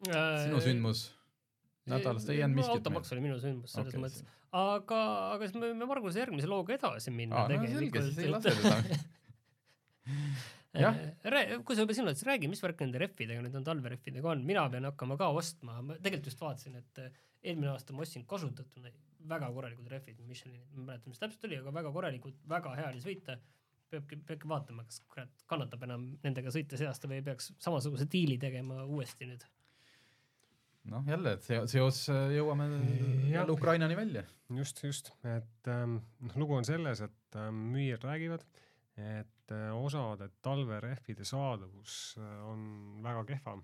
[0.05, 1.07] Sinu sündmus
[1.87, 4.99] nädalast ei jäänud miskit automaks oli minu sündmus selles Okei, mõttes, aga,
[5.35, 8.53] aga siis me võime Marguse järgmise looga edasi minna aa, no selge, siis ei lase
[8.53, 8.91] tegelikult.
[8.91, 9.15] teda.
[10.77, 10.97] Jah.
[11.25, 14.29] Rää-, kui sa juba sinu oled, siis räägi, mis värk nende rehvidega nüüd on talverehvidega
[14.29, 17.15] on, mina pean hakkama ka ostma, ma tegelikult just vaatasin, et eh,
[17.49, 18.91] eelmine aasta ma ostsin kasutatuna
[19.27, 22.91] väga korralikud rehvid, Michelinid, ma ei mäleta, mis täpselt oli, aga väga korralikud, väga hea
[22.93, 23.39] oli sõita.
[23.87, 28.35] peabki, peabki vaatama, kas kurat kannatab enam nendega sõita see aasta või peaks samasuguse diili
[28.37, 29.45] tegema uuesti nüüd.
[30.91, 32.67] noh, jälle, et seos äh, jõuame
[33.31, 34.23] jälle Ukrainani välja.
[34.57, 38.45] just, just, et ähm, noh, lugu on selles, et ähm, müüjad räägivad,
[38.97, 43.57] et äh, osade talverehvide saadavus äh, on väga kehva.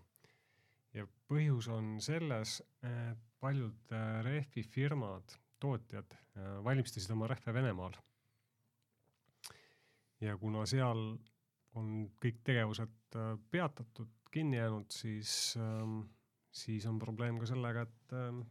[0.93, 7.95] ja põhjus on selles, et paljud äh, rehvifirmad, tootjad äh, valmistasid oma rehve Venemaal.
[10.23, 10.99] ja kuna seal
[11.75, 11.87] on
[12.23, 16.03] kõik tegevused äh, peatatud, kinni jäänud, siis ähm,,
[16.53, 18.43] siis on probleem ka sellega, et ähm,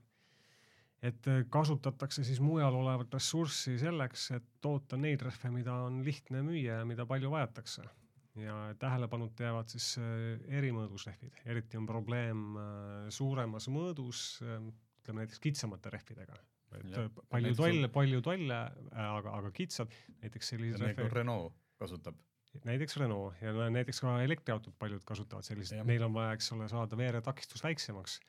[1.02, 6.44] et äh, kasutatakse siis mujal olevat ressurssi selleks, et toota neid rehve, mida on lihtne
[6.46, 7.82] müüa ja mida palju vajatakse.
[8.40, 15.42] ja tähelepanuta jäävad siis äh, erimõõdus rehvid, eriti on probleem äh, suuremas mõõdus, ütleme näiteks
[15.42, 16.38] kitsamate rehvidega.
[16.78, 18.60] et äh, palju tolle, palju tolle,
[18.92, 22.16] aga, aga kitsad, näiteks selliseid nagu rehve, Renault kasutab.
[22.64, 26.68] Näiteks Renault ja näiteks ka elektriautod paljud kasutavad selliseid Jah., neil on vaja, eks ole,
[26.68, 28.20] saada veeretakistus väiksemaks.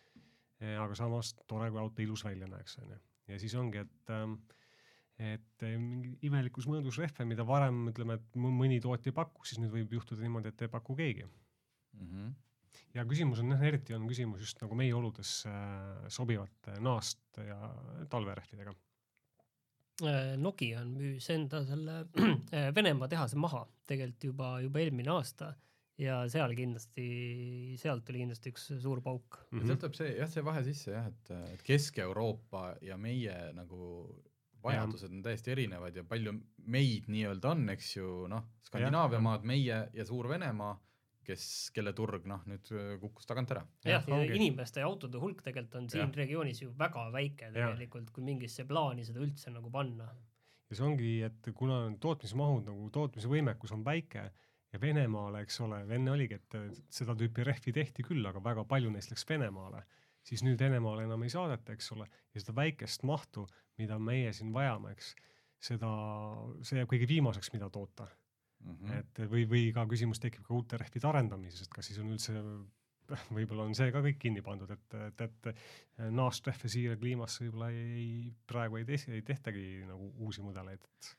[0.80, 2.98] aga samas tore, kui auto ilus välja näeks, onju.
[3.28, 4.38] ja siis ongi, et ähm,
[5.22, 9.46] et eh, mingi imelikus mõõdus rehve, mida varem ütleme, et mõ- mõni tootja ei paku,
[9.46, 11.28] siis nüüd võib juhtuda niimoodi, et ei paku keegi.
[11.94, 12.32] Mhm.
[12.96, 17.58] ja küsimus on jah, eriti on küsimus just nagu meie oludes äh, sobivate naast ja
[18.10, 18.74] talverehvidega.
[20.02, 22.00] Äh, Nokia müüs enda selle
[22.56, 25.52] äh, Venemaa tehase maha tegelikult juba, juba eelmine aasta
[26.02, 27.06] ja seal kindlasti,
[27.78, 29.38] sealt tuli kindlasti üks suur pauk.
[29.52, 29.62] Mhm.
[29.62, 34.08] ja sealt tuleb see jah, see vahe sisse jah, et, et Kesk-Euroopa ja meie nagu
[34.64, 36.34] vajadused on täiesti erinevad ja palju
[36.72, 39.26] meid nii-öelda on, eks ju, noh, Skandinaavia Jah.
[39.26, 40.74] maad, meie ja Suur-Venemaa,
[41.26, 43.64] kes, kelle turg noh, nüüd öö, kukkus tagant ära.
[43.86, 44.36] jah, ja ongi.
[44.38, 46.14] inimeste ja autode hulk tegelikult on siin Jah.
[46.24, 50.10] regioonis ju väga väike tegelikult, kui mingisse plaani seda üldse nagu panna.
[50.70, 54.30] ja see ongi, et kuna tootmismahud nagu tootmise võimekus on väike
[54.74, 56.56] ja Venemaale, eks ole, enne oligi, et
[56.94, 59.84] seda tüüpi rehvi tehti küll, aga väga palju neist läks Venemaale,
[60.26, 63.46] siis nüüd Venemaale enam ei saadeta, eks ole, ja seda väikest mahtu,
[63.78, 65.14] mida meie siin vajame, eks,
[65.64, 65.92] seda,
[66.66, 68.10] see jääb kõige viimaseks, mida toota.
[68.64, 68.78] Mm.
[68.78, 69.00] -hmm.
[69.00, 72.38] et või, või ka küsimus tekib ka uute rehvide arendamises, et kas siis on üldse
[73.38, 78.32] võib-olla on see ka kõik kinni pandud, et, et, et naastrehve siia kliimasse võib-olla ei,
[78.48, 81.12] praegu ei, te, ei tehtagi nagu uusi mudeleid, et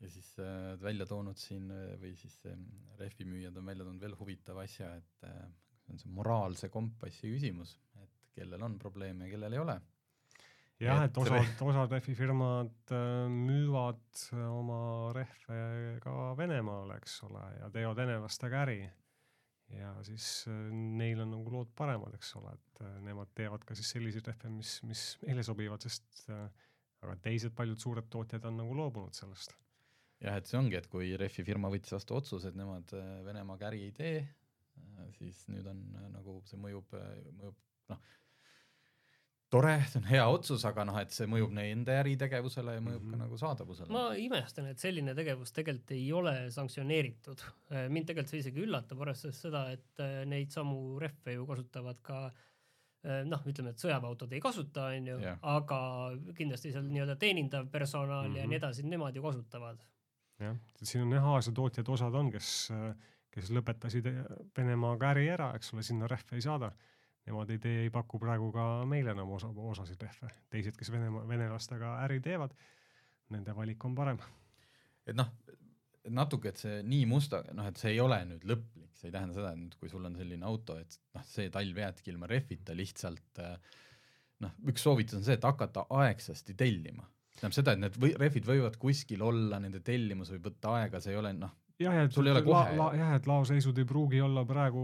[0.00, 2.58] ja siis äh, välja toonud siin äh, või siis äh,
[3.00, 5.40] rehvimüüjad on välja toonud veel huvitava asja, et äh,
[5.84, 9.78] see on see moraalse kompassi küsimus, et kellel on probleeme ja kellel ei ole.
[10.82, 14.80] Jah, Et et osad, osad rehvifirmad äh, müüvad oma
[15.16, 18.80] rehve ka Venemaale, eks ole, ja teevad venelastega äri.
[19.74, 23.76] ja siis äh, neil on nagu lood paremad, eks ole, et äh, nemad teevad ka
[23.78, 26.46] siis selliseid rehve, mis, mis meile sobivad, sest äh,
[27.04, 29.54] aga teised paljud suured tootjad on nagu loobunud sellest
[30.22, 33.84] jah, et see ongi, et kui rehvifirma võttis vastu otsuse, et nemad äh, Venemaaga äri
[33.86, 34.22] ei tee,
[35.18, 36.94] siis nüüd on äh, nagu see mõjub,
[37.38, 37.58] mõjub
[37.92, 38.02] noh,
[39.50, 43.12] tore, see on hea otsus, aga noh, et see mõjub nende äritegevusele ja mõjub mm
[43.12, 43.16] -hmm.
[43.16, 43.92] ka nagu saadavusele.
[43.92, 47.44] ma imestan, et selline tegevus tegelikult ei ole sanktsioneeritud.
[47.88, 52.26] mind tegelikult see isegi üllatab, arvestades seda, et äh, neid samu rehve ju kasutavad ka
[52.26, 55.80] äh, noh, ütleme, et sõjaväeautod ei kasuta, onju, aga
[56.36, 58.36] kindlasti seal nii-öelda teenindav personal mm -hmm.
[58.36, 58.48] ja Mhm.
[58.50, 59.78] nii edasi, nemad ju kasutavad.
[60.38, 62.72] jah, siin on jah, Aasia tootjad, osad on, kes,
[63.30, 64.04] kes lõpetasid
[64.56, 66.72] Venemaaga äri ära, eks ole, sinna rehve ei saada.
[67.28, 70.30] Nemad ei tee, ei paku praegu ka meile enam osa, osasid rehve.
[70.52, 72.54] teised, kes Venemaa, venelastega äri teevad,
[73.34, 74.20] nende valik on parem.
[75.06, 75.28] et noh,
[76.14, 79.36] natuke, et see nii musta, noh, et see ei ole nüüd lõplik, see ei tähenda
[79.36, 82.76] seda, et nüüd kui sul on selline auto, et noh, see talv jäädki ilma rehvita
[82.76, 83.54] lihtsalt äh,
[84.44, 87.06] noh, üks soovitus on see, et hakata aegsasti tellima.
[87.38, 91.14] tähendab seda, et need või, rehvid võivad kuskil olla, nende tellimus võib võtta aega, see
[91.14, 94.20] ei ole noh, jah, ja et Sul ei ole kohe- jah, et laoseisud ei pruugi
[94.24, 94.82] olla praegu,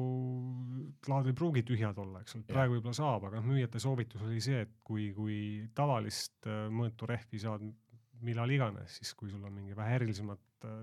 [1.10, 4.40] laod ei pruugi tühjad olla, eks ole, praegu võib-olla saab, aga noh, müüjate soovitus oli
[4.44, 5.38] see, et kui, kui
[5.74, 7.64] tavalist äh, mõõtu rehvi saad
[8.24, 10.82] millal iganes, siis kui sul on mingi vähe erilisemat äh,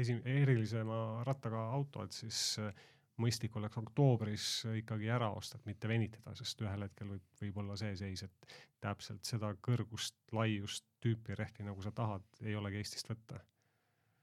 [0.00, 2.86] esi-, erilisema rattaga auto, et siis äh,
[3.22, 4.46] mõistlik oleks oktoobris
[4.82, 8.56] ikkagi ära osta, et mitte venitada, sest ühel hetkel võib, võib olla see seis, et
[8.84, 13.40] täpselt seda kõrgust, laiust, tüüpi rehvi, nagu sa tahad, ei olegi Eestist võtta.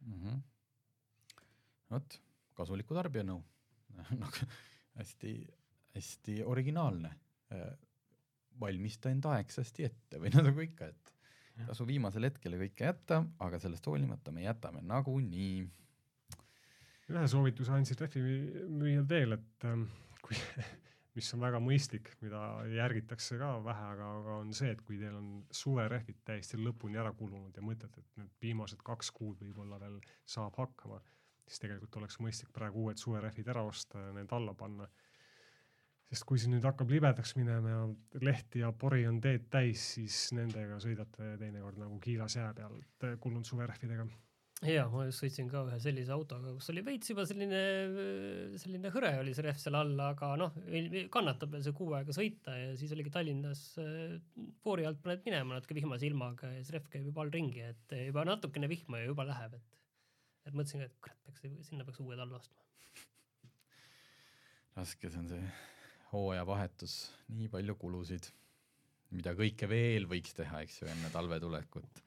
[0.05, 0.41] mm -hmm.
[1.95, 2.19] Vot,
[2.57, 3.41] kasuliku tarbijanõu
[4.23, 4.47] nagu
[4.97, 5.33] hästi,
[5.95, 7.11] hästi originaalne.
[8.59, 11.13] valmista end aegsasti ette või no nagu ikka, et
[11.67, 15.65] tasu viimasel hetkel kõike jätta, aga sellest hoolimata me jätame nagunii.
[17.13, 19.85] ühe soovituse andsid rehvimüüjad veel, et ähm,
[20.23, 20.37] kui,
[21.17, 22.41] mis on väga mõistlik, mida
[22.73, 27.13] järgitakse ka vähe, aga, aga on see, et kui teil on suverehvid täiesti lõpuni ära
[27.17, 31.01] kulunud ja mõtlete, et need viimased kaks kuud võib-olla veel saab hakkama,
[31.47, 34.87] siis tegelikult oleks mõistlik praegu uued suverehvid ära osta ja need alla panna.
[36.13, 37.85] sest kui see nüüd hakkab libedaks minema ja
[38.21, 43.15] lehti ja pori on teed täis, siis nendega sõidate teinekord nagu kiilas jää peal te-
[43.23, 44.05] kulunud suverehvidega
[44.67, 47.61] ja ma just sõitsin ka ühe sellise autoga, kus oli veits juba selline,
[48.61, 50.55] selline hõre oli see rehv seal all, aga noh,
[51.13, 54.15] kannatab veel see kuu aega sõita ja siis oligi Tallinnas äh,
[54.63, 57.97] foori alt paned minema natuke vihmase ilmaga ja siis rehv käib juba all ringi, et
[58.05, 59.82] juba natukene vihma ja juba läheb, et
[60.47, 62.61] et mõtlesin ka, et kurat, peaks, sinna peaks uued alla ostma.
[64.73, 65.43] raske see on see
[66.13, 66.95] hooajavahetus,
[67.33, 68.29] nii palju kulusid,
[69.17, 72.01] mida kõike veel võiks teha, eks ju, enne talve tulekut.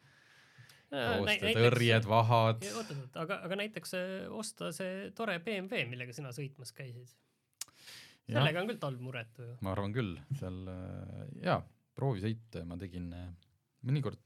[0.95, 2.67] osta tõrjed, vahad.
[2.79, 7.11] oot, oot, aga, aga näiteks äh, osta see tore BMW, millega sina sõitmas käisid.
[8.27, 9.57] sellega on küll talv muretu ju.
[9.67, 11.61] ma arvan küll, seal äh, jaa,
[11.99, 13.11] proovisõite ma tegin,
[13.87, 14.23] mõnikord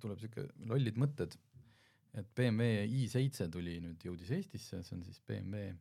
[0.00, 1.36] tuleb siuke lollid mõtted,
[2.14, 5.72] et BMW i7 tuli nüüd, jõudis Eestisse, see on siis BMW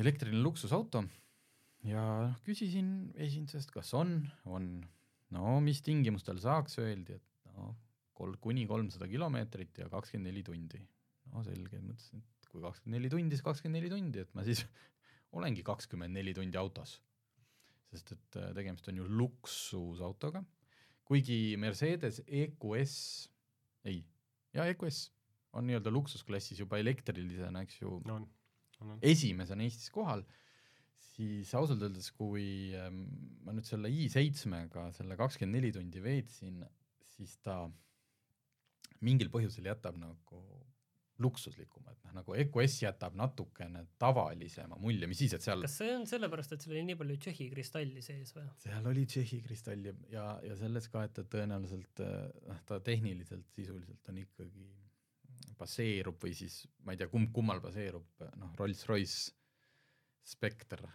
[0.00, 1.04] elektriline luksusauto.
[1.86, 4.68] Ja noh, küsisin esindusest, kas on, on,
[5.34, 6.38] no mis tingimustel?
[6.42, 7.72] Saaks, öeldi, et no
[8.16, 10.80] kol-, kuni kolmsada kilomeetrit ja kakskümmend neli tundi.
[11.32, 14.62] no selge, mõtlesin, et kui kakskümmend neli tundi, siis kakskümmend neli tundi, et ma siis
[15.38, 17.00] olengi kakskümmend neli tundi autos.
[17.92, 20.40] sest et äh, tegemist on ju luksusautoga,
[21.04, 22.94] kuigi Mercedes EQS,
[23.90, 23.98] ei,
[24.56, 25.02] jaa EQS
[25.58, 28.28] on nii-öelda luksusklassis juba elektrilisena, eks ju, no on,
[28.80, 29.02] on, on.
[29.04, 30.24] esimesena Eestis kohal,
[31.12, 33.04] siis ausalt öeldes, kui ähm,
[33.44, 36.62] ma nüüd selle i7-ga selle kakskümmend neli tundi veetsin,
[37.14, 37.64] siis ta
[39.04, 40.42] mingil põhjusel jätab nagu
[41.22, 45.94] luksuslikuma, et noh, nagu EQS jätab natukene tavalisema mulje, mis siis, et seal kas see
[45.96, 48.46] on sellepärast, et seal oli nii palju Tšehhi kristalli sees või?
[48.62, 54.12] seal oli Tšehhi kristall ja, ja, selles ka, et ta tõenäoliselt noh, ta tehniliselt sisuliselt
[54.12, 54.66] on ikkagi
[55.58, 59.32] baseerub või siis ma ei tea, kumb kummal baseerub, noh, Rolls-Royce
[60.22, 60.88] Spectre,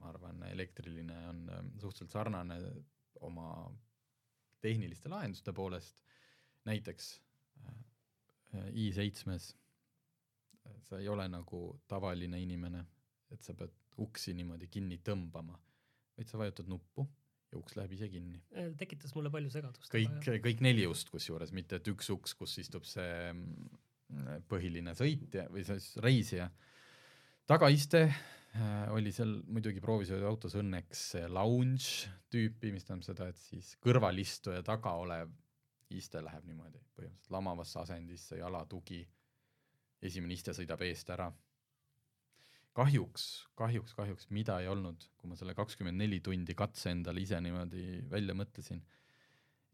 [0.00, 2.58] ma arvan, elektriline on äh, suhteliselt sarnane
[3.26, 3.50] oma
[4.60, 5.96] tehniliste lahenduste poolest,
[6.66, 7.12] näiteks
[7.62, 7.76] äh,
[8.72, 9.54] i7-s
[10.86, 12.82] sa ei ole nagu tavaline inimene,
[13.32, 15.56] et sa pead uksi niimoodi kinni tõmbama,
[16.16, 17.06] vaid sa vajutad nuppu
[17.50, 18.42] ja uks läheb ise kinni.
[18.78, 19.90] tekitas mulle palju segadust.
[19.92, 25.46] kõik, kõik neli ust kusjuures, mitte et üks uks, kus istub see mm, põhiline sõitja
[25.52, 26.50] või siis reisija.
[27.46, 33.74] tagaiste äh, oli seal muidugi proovisööda autos õnneks lounge tüüpi, mis tähendab seda, et siis
[33.82, 35.32] kõrvalistuja taga olev
[35.90, 39.02] iste läheb niimoodi põhimõtteliselt lamavasse asendisse, jalatugi,
[40.02, 41.30] esimene iste sõidab eest ära
[42.76, 43.24] kahjuks,
[43.56, 48.02] kahjuks, kahjuks, mida ei olnud, kui ma selle kakskümmend neli tundi katse endale ise niimoodi
[48.10, 48.82] välja mõtlesin,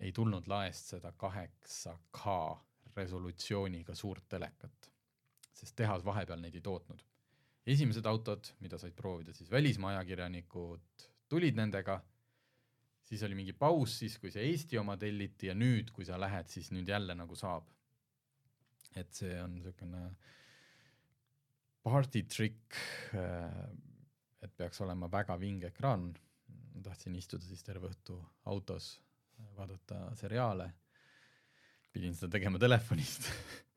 [0.03, 2.37] ei tulnud laest seda kaheksa K
[2.97, 4.91] resolutsiooniga suurt telekat,
[5.55, 7.03] sest tehas vahepeal neid ei tootnud.
[7.67, 12.01] esimesed autod, mida said proovida siis välismaa ajakirjanikud, tulid nendega,
[13.13, 16.49] siis oli mingi paus siis, kui see Eesti oma telliti ja nüüd, kui sa lähed,
[16.49, 17.69] siis nüüd jälle nagu saab.
[18.97, 20.01] et see on niisugune
[21.83, 22.77] party trick,
[23.17, 23.63] äh,
[24.45, 26.13] et peaks olema väga vinge ekraan.
[26.83, 28.17] tahtsin istuda siis terve õhtu
[28.49, 29.01] autos,
[29.57, 30.73] vaadata seriaale.
[31.93, 33.29] pidin seda tegema telefonist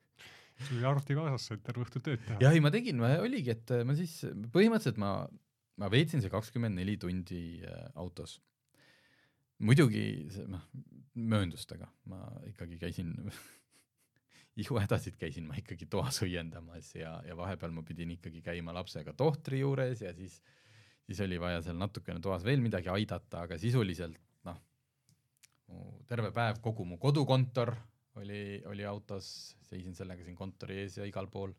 [0.64, 2.40] sul oli arvuti kaasas, said terve õhtu tööd teha.
[2.40, 4.22] jah, ei ma tegin, oligi, et ma siis
[4.52, 5.12] põhimõtteliselt ma,
[5.76, 8.38] ma veetsin see kakskümmend neli tundi äh, autos.
[9.64, 10.04] Muidugi
[10.50, 10.64] noh,
[11.16, 13.14] mööndustega, ma ikkagi käisin
[14.62, 19.60] ihuhädasid käisin ma ikkagi toas õiendamas ja, ja vahepeal ma pidin ikkagi käima lapsega tohtri
[19.60, 20.38] juures ja siis,
[21.04, 24.60] siis oli vaja seal natukene toas veel midagi aidata, aga sisuliselt noh,
[26.08, 27.74] terve päev kogu mu kodukontor
[28.16, 29.28] oli, oli autos,
[29.68, 31.52] seisin sellega siin kontori ees ja igal pool.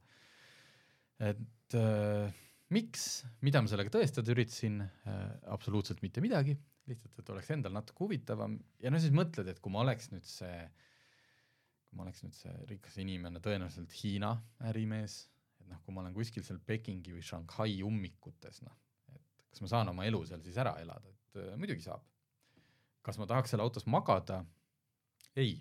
[1.22, 2.34] et äh,
[2.74, 5.22] miks, mida ma sellega tõestada üritasin äh,,
[5.54, 6.58] absoluutselt mitte midagi,
[6.92, 10.28] lihtsalt, et oleks endal natuke huvitavam ja no siis mõtled, et kui ma oleks nüüd
[10.28, 10.58] see
[11.88, 14.34] kui ma oleks nüüd see rikas inimene, tõenäoliselt Hiina
[14.70, 15.22] ärimees,
[15.62, 18.76] et noh, kui ma olen kuskil seal Pekingi või Shanghai ummikutes, noh,
[19.16, 22.04] et kas ma saan oma elu seal siis ära elada, et äh, muidugi saab.
[23.08, 24.42] kas ma tahaks seal autos magada?
[25.38, 25.56] ei.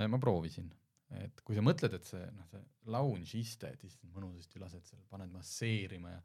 [0.00, 0.70] Äh, ma proovisin,
[1.20, 5.04] et kui sa mõtled, et see noh, see lounge iste, et istud mõnusasti, lased seal,
[5.10, 6.20] paned masseerima ja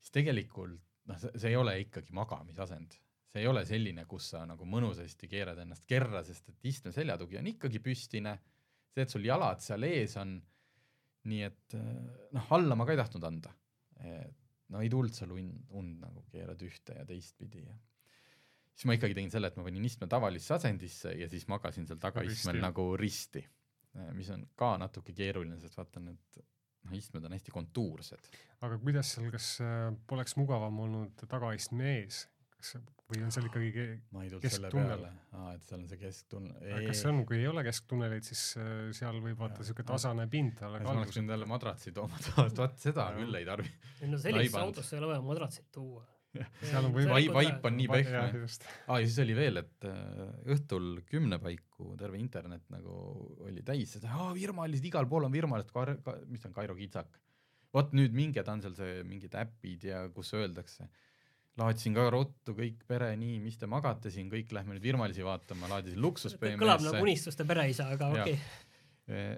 [0.00, 0.76] siis tegelikult
[1.08, 2.98] noh, see ei ole ikkagi magamisasend
[3.30, 7.38] see ei ole selline, kus sa nagu mõnusasti keerad ennast kerra, sest et istme seljatugi
[7.38, 8.34] on ikkagi püstine,
[8.90, 10.34] see, et sul jalad seal ees on,
[11.30, 11.94] nii et eh,
[12.34, 13.54] noh, alla ma ka ei tahtnud anda.
[14.70, 17.74] no ei tulnud seal und, und nagu keerad ühte ja teistpidi ja
[18.70, 21.98] siis ma ikkagi tegin selle, et ma panin istme tavalisse asendisse ja siis magasin seal
[22.00, 23.42] tagaistmel nagu risti,
[23.92, 26.40] eh, mis on ka natuke keeruline, sest vaata need
[26.86, 28.30] noh, istmed on hästi kontuursed.
[28.64, 32.24] aga kuidas seal, kas äh, poleks mugavam olnud tagaistme ees,
[32.60, 32.76] kas
[33.10, 36.70] või on seal ikkagi ma ei tulnud selle peale, aa, et seal on see kesktunnel.
[36.86, 40.62] kas see on, kui ei ole kesktunneleid, siis äh, seal võib vaata siuke tasane pind
[40.66, 42.20] olla ma oleks võinud jälle madratsi tooma,
[42.60, 43.18] vaat seda ja.
[43.18, 43.74] küll ei tarvi.
[44.00, 46.04] ei no sellisesse autosse ei ole vaja madratsit tuua.
[46.62, 48.22] seal on võib-olla vaip, vaip on nii pehme.
[48.22, 50.22] aa, ja siis oli veel, et äh,
[50.54, 52.94] õhtul kümne paiku terve internet nagu
[53.48, 55.74] oli täis seda, aa, virmalised, igal pool on virmalised,
[56.30, 57.18] mis on Kairo kitsak.
[57.74, 60.86] vot nüüd minge, ta on seal see, mingid äpid ja kus öeldakse
[61.60, 65.68] laadisin ka ruttu kõik pere, nii, mis te magate siin, kõik lähme nüüd virmalisi vaatama,
[65.74, 66.62] laadisin luksus BMW-sse.
[66.62, 69.36] kõlab nagu unistuste pereisa, aga okei okay..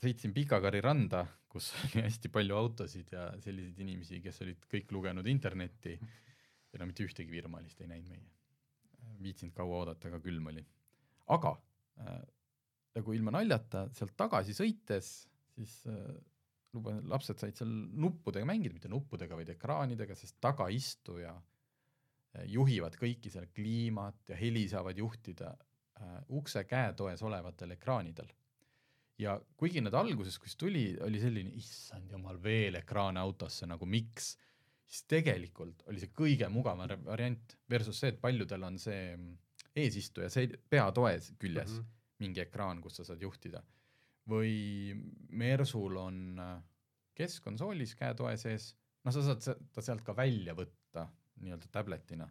[0.00, 5.28] sõitsin Pikakari randa, kus oli hästi palju autosid ja selliseid inimesi, kes olid kõik lugenud
[5.28, 8.26] internetti ja no mitte ühtegi virmalist ei näinud meie.
[9.22, 10.64] viitsinud kaua oodata, aga külm oli.
[11.34, 11.54] aga
[12.04, 12.18] äh,
[12.98, 15.12] nagu ilma naljata, sealt tagasi sõites,
[15.54, 16.16] siis äh,
[16.76, 21.34] luban, lapsed said seal nuppudega mängida, mitte nuppudega, vaid ekraanidega, sest tagaistuja
[22.46, 28.28] juhivad kõiki seal kliimat ja heli saavad juhtida äh, ukse käetoes olevatel ekraanidel.
[29.18, 34.36] ja kuigi need alguses, kus tuli, oli selline, issand jumal, veel ekraane autosse, nagu miks,
[34.86, 39.32] siis tegelikult oli see kõige mugavam variant versus see, et paljudel on see mm,
[39.82, 41.98] eesistuja see peatoes küljes mm -hmm.
[42.22, 43.62] mingi ekraan, kus sa saad juhtida.
[44.28, 44.92] või
[45.30, 46.62] Mersul on äh,
[47.14, 48.74] keskkonsoolis käetoe sees,
[49.04, 51.08] noh, sa saad ta sealt ka välja võtta
[51.40, 52.28] nii-öelda tabletina.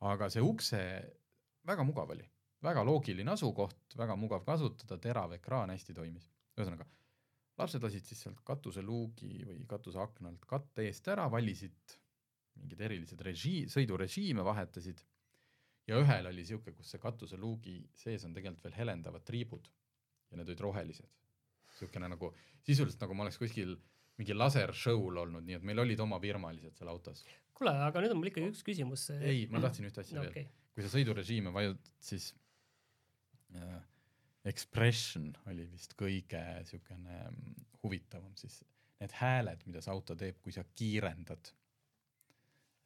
[0.00, 0.80] aga see ukse,
[1.66, 2.24] väga mugav oli,
[2.64, 6.30] väga loogiline asukoht, väga mugav kasutada, terav ekraan, hästi toimis.
[6.56, 6.86] ühesõnaga,
[7.58, 11.96] lapsed lasid siis sealt katuseluugi või katuseakna alt katte eest ära, valisid
[12.60, 15.00] mingid erilised režii-, sõidurežiime vahetasid
[15.88, 19.68] ja ühel oli niisugune, kus see katuseluugi sees on tegelikult veel helendavad triibud
[20.30, 21.08] ja need olid rohelised.
[21.70, 22.32] niisugune nagu,
[22.66, 23.76] sisuliselt nagu ma oleks kuskil
[24.20, 27.24] mingi lasershow'l olnud, nii et meil olid oma virmalised seal autos
[27.60, 29.06] kuule, aga nüüd on mul ikkagi üks küsimus.
[29.20, 30.48] ei, ma tahtsin ühte asja no, veel okay..
[30.74, 32.30] kui sa sõidurežiime vajutad, siis
[33.56, 33.78] äh,
[34.48, 38.62] expression oli vist kõige niisugune mm, huvitavam, siis
[39.00, 41.52] need hääled, mida see auto teeb, kui sa kiirendad.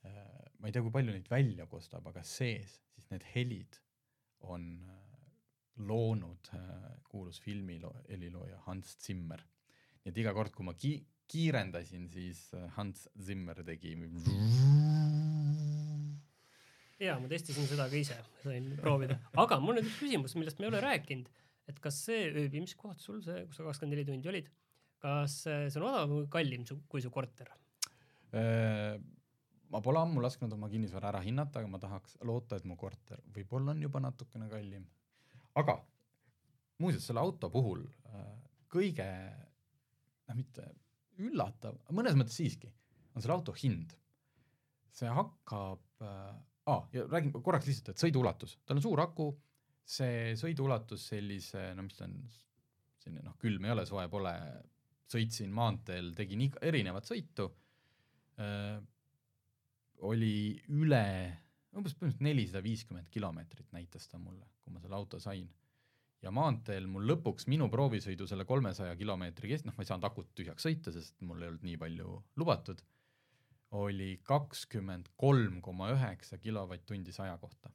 [0.05, 3.79] ma ei tea, kui palju neid välja kostab, aga sees, siis need helid
[4.53, 4.67] on
[5.89, 6.51] loonud
[7.09, 9.41] kuulus filmiloo-, helilooja Hans Zimmer.
[10.05, 11.01] nii et iga kord, kui ma ki-,
[11.31, 13.95] kiirendasin, siis Hans Zimmer tegi
[17.03, 20.69] ja ma testisin seda ka ise, sain proovida, aga mul on üks küsimus, millest me
[20.69, 21.31] ei ole rääkinud,
[21.71, 24.51] et kas see ööbimiskoht sul, see, kus sa kakskümmend neli tundi olid,
[25.03, 27.51] kas see on odavam või kallim kui su korter?
[28.35, 28.95] Äh,
[29.73, 33.23] ma pole ammu lasknud oma kinnisvara ära hinnata, aga ma tahaks loota, et mu korter
[33.35, 34.87] võib-olla on juba natukene kallim.
[35.61, 35.79] aga
[36.83, 38.33] muuseas, selle auto puhul äh,
[38.73, 39.11] kõige,
[40.29, 40.71] noh, mitte
[41.23, 42.71] üllatav, mõnes mõttes siiski,
[43.15, 43.95] on selle auto hind.
[44.95, 46.35] see hakkab äh,
[46.71, 49.29] aa, ja räägin korraks lihtsalt, et sõiduulatus, tal on suur aku,
[49.85, 52.17] see sõiduulatus sellise, no mis ta on,
[53.03, 54.33] selline noh, külm ei ole, soe pole,
[55.11, 57.51] sõitsin maanteel, tegin iga, erinevat sõitu
[58.41, 58.79] äh,,
[60.05, 61.05] oli üle,
[61.75, 65.47] umbes põhimõtteliselt nelisada viiskümmend kilomeetrit näitas ta mulle, kui ma selle auto sain.
[66.25, 70.33] Ja maanteel mul lõpuks minu proovisõidu selle kolmesaja kilomeetri kest-, noh, ma ei saanud akut
[70.39, 72.81] tühjaks sõita, sest mul ei olnud nii palju lubatud
[73.75, 77.71] oli kakskümmend kolm koma üheksa kilovatt-tundi saja kohta.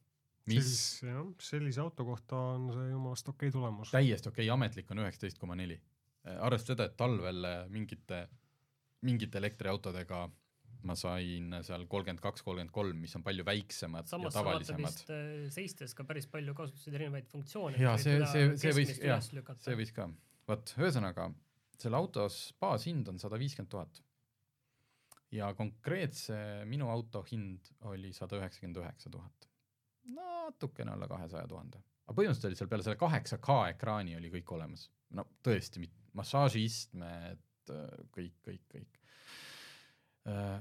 [0.48, 3.92] mis jah, sellise auto kohta on see jumalast okei okay tulemus.
[3.92, 5.80] täiesti okei okay,, ametlik on üheksateist koma neli.
[6.38, 8.28] arvestades seda, et talvel mingite,
[9.06, 10.24] mingite elektriautodega
[10.88, 15.00] ma sain seal kolmkümmend kaks, kolmkümmend kolm, mis on palju väiksemad Samas ja tavalisemad.
[15.12, 17.80] äh, seistes ka päris palju kasutasid erinevaid funktsioone.
[17.80, 19.24] jaa, see, see, see võis, jah,
[19.64, 20.08] see võis ka.
[20.50, 21.30] vot, ühesõnaga,
[21.80, 24.02] selle autos baashind on sada viiskümmend tuhat
[25.34, 29.48] ja konkreetse minu auto hind oli sada üheksakümmend üheksa tuhat.
[30.10, 31.82] natukene alla kahesaja tuhande.
[32.06, 34.88] aga põhimõtteliselt oli seal peale selle kaheksa K ekraani oli kõik olemas.
[35.10, 35.86] no tõesti,
[36.18, 37.44] massaažiistmed,
[38.16, 38.99] kõik, kõik, kõik.
[40.30, 40.60] Äh,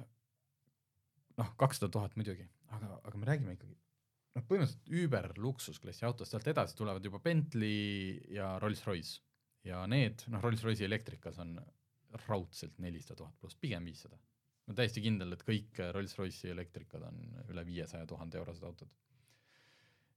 [1.40, 6.48] noh, kakssada tuhat muidugi, aga, aga me räägime ikkagi noh, põhimõtteliselt üüber luksusklassi autost, sealt
[6.52, 9.22] edasi tulevad juba Bentley ja Rolls-Royce
[9.68, 11.58] ja need, noh, Rolls-Royce'i elektrikas on
[12.26, 14.18] raudselt nelisada tuhat pluss, pigem viissada
[14.70, 18.90] ma olen täiesti kindel, et kõik Rolls-Royce'i elektrikad on üle viiesaja tuhande eurosed autod.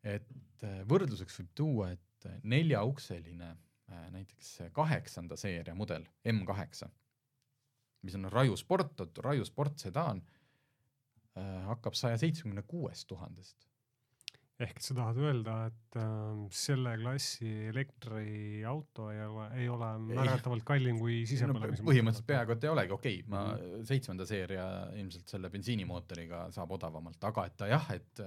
[0.02, 6.90] et äh, võrdluseks võib tuua, et neljaukseline äh, näiteks kaheksanda seeria mudel M8,
[8.06, 10.22] mis on Raju sport, Raju sportsedaan,
[11.36, 13.68] äh, hakkab saja seitsmekümne kuuest tuhandest.
[14.62, 21.00] Ehk sa tahad öelda, et äh, selle klassi elektriauto ei ole, ei ole märgatavalt kallim
[21.02, 23.84] kui sisepõlemise no, põhimõtteliselt peaaegu et ei olegi, okei okay,, ma mhm.
[23.88, 24.66] seitsmenda seeria
[25.00, 28.26] ilmselt selle bensiinimootoriga saab odavamalt, aga et ta jah, et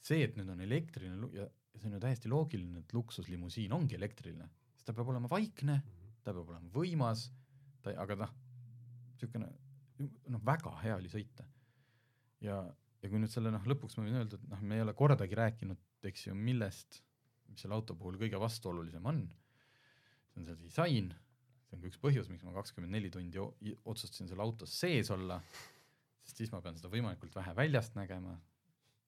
[0.00, 1.48] see, et nüüd on elektriline ja
[1.80, 5.80] see on ju täiesti loogiline, et luksuslimusiin ongi elektriline, sest ta peab olema vaikne,
[6.24, 7.28] ta peab olema võimas,
[7.84, 8.32] ta, aga noh,
[9.20, 9.50] niisugune
[10.32, 11.44] noh, väga hea oli sõita.
[12.40, 12.62] ja
[13.00, 15.38] ja kui nüüd selle noh, lõpuks ma võin öelda, et noh, me ei ole kordagi
[15.38, 17.00] rääkinud, eks ju, millest,
[17.48, 19.22] mis selle auto puhul kõige vastuolulisem on,
[20.30, 21.08] see on see disain,
[21.64, 25.40] see on ka üks põhjus, miks ma kakskümmend neli tundi otsustasin selle autos sees olla,
[26.26, 28.36] sest siis ma pean seda võimalikult vähe väljast nägema,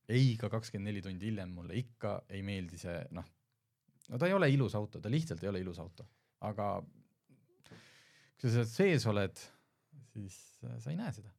[0.08, 3.28] ei, ka kakskümmend neli tundi hiljem mulle ikka ei meeldi see noh,
[4.08, 6.08] no ta ei ole ilus auto, ta lihtsalt ei ole ilus auto,
[6.48, 6.74] aga
[8.40, 9.44] kui sa seal sees oled,
[10.12, 11.32] siis äh, sa ei näe seda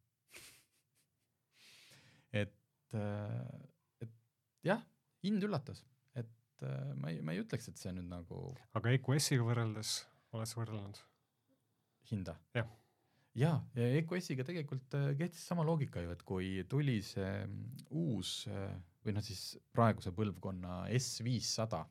[2.34, 2.54] et,
[2.98, 4.14] äh, et
[4.66, 4.84] jah,
[5.24, 5.84] hind üllatas,
[6.18, 8.46] et äh, ma ei, ma ei ütleks, et see nüüd nagu.
[8.78, 10.00] aga EQS-iga võrreldes
[10.34, 11.02] oled sa võrrelnud?
[12.10, 12.36] hinda?
[12.58, 12.70] jah.
[13.40, 18.40] ja, ja EQS-iga tegelikult kehtis sama loogika ju, et kui tuli see mm, uus
[19.04, 21.84] või noh, siis praeguse põlvkonna S viissada,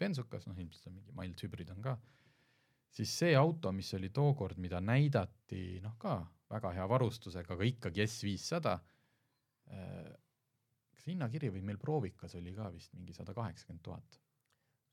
[0.00, 1.96] bensukas, noh ilmselt on mingi mild hübriid on ka,
[2.92, 6.20] siis see auto, mis oli tookord, mida näidati noh, ka
[6.52, 8.76] väga hea varustusega, aga ikkagi S viissada
[9.72, 10.10] Äh,
[10.92, 14.20] kas hinnakiri või meil proovikas oli ka vist mingi sada kaheksakümmend tuhat?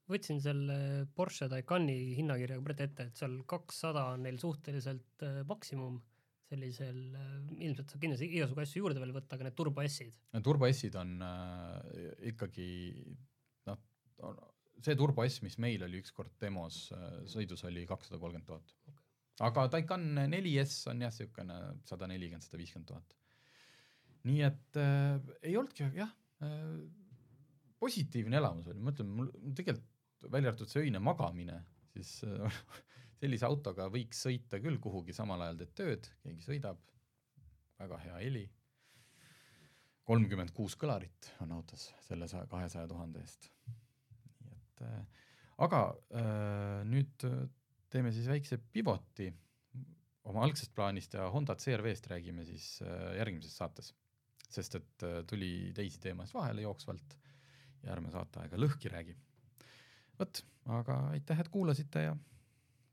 [0.10, 0.76] võtsin selle
[1.14, 6.00] Porsche Taycani hinnakirjaga praegu ette, et seal kakssada on neil suhteliselt äh, maksimum,
[6.50, 7.36] sellisel äh,,
[7.68, 10.16] ilmselt saab kindlasti igasugu asju juurde veel võtta, aga need turbo S-id.
[10.47, 12.70] turbo S-id on äh, ikkagi
[13.70, 13.84] noh,
[14.86, 18.75] see turbo S, mis meil oli ükskord demos äh, sõidus, oli kakssada kolmkümmend tuhat.
[19.47, 23.19] aga Taycan neli S on jah, niisugune sada nelikümmend, sada viiskümmend tuhat
[24.27, 26.11] nii et äh, ei olnudki jah
[26.43, 26.75] äh,,
[27.80, 31.61] positiivne elamus oli, ma ütlen, mul tegelikult välja arvatud see öine magamine,
[31.93, 32.61] siis äh,
[33.21, 36.82] sellise autoga võiks sõita küll kuhugi, samal ajal teed tööd, keegi sõidab,
[37.80, 38.45] väga hea heli,
[40.09, 43.51] kolmkümmend kuus kõlarit on autos selle saja, kahesaja tuhande eest.
[44.80, 45.27] Et äh,
[45.65, 45.84] aga
[46.15, 47.27] äh, nüüd
[47.89, 49.30] teeme siis väikse pivoti,
[50.30, 53.93] oma algsest plaanist ja Honda CRV-st räägime siis äh, järgmises saates.
[54.49, 57.17] sest et äh, tuli teisi teemasid vahele jooksvalt
[57.84, 59.15] ja ärme saateaega lõhki räägi.
[60.19, 60.43] vot,
[60.80, 62.15] aga aitäh, et kuulasite ja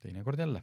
[0.00, 0.62] teinekord jälle.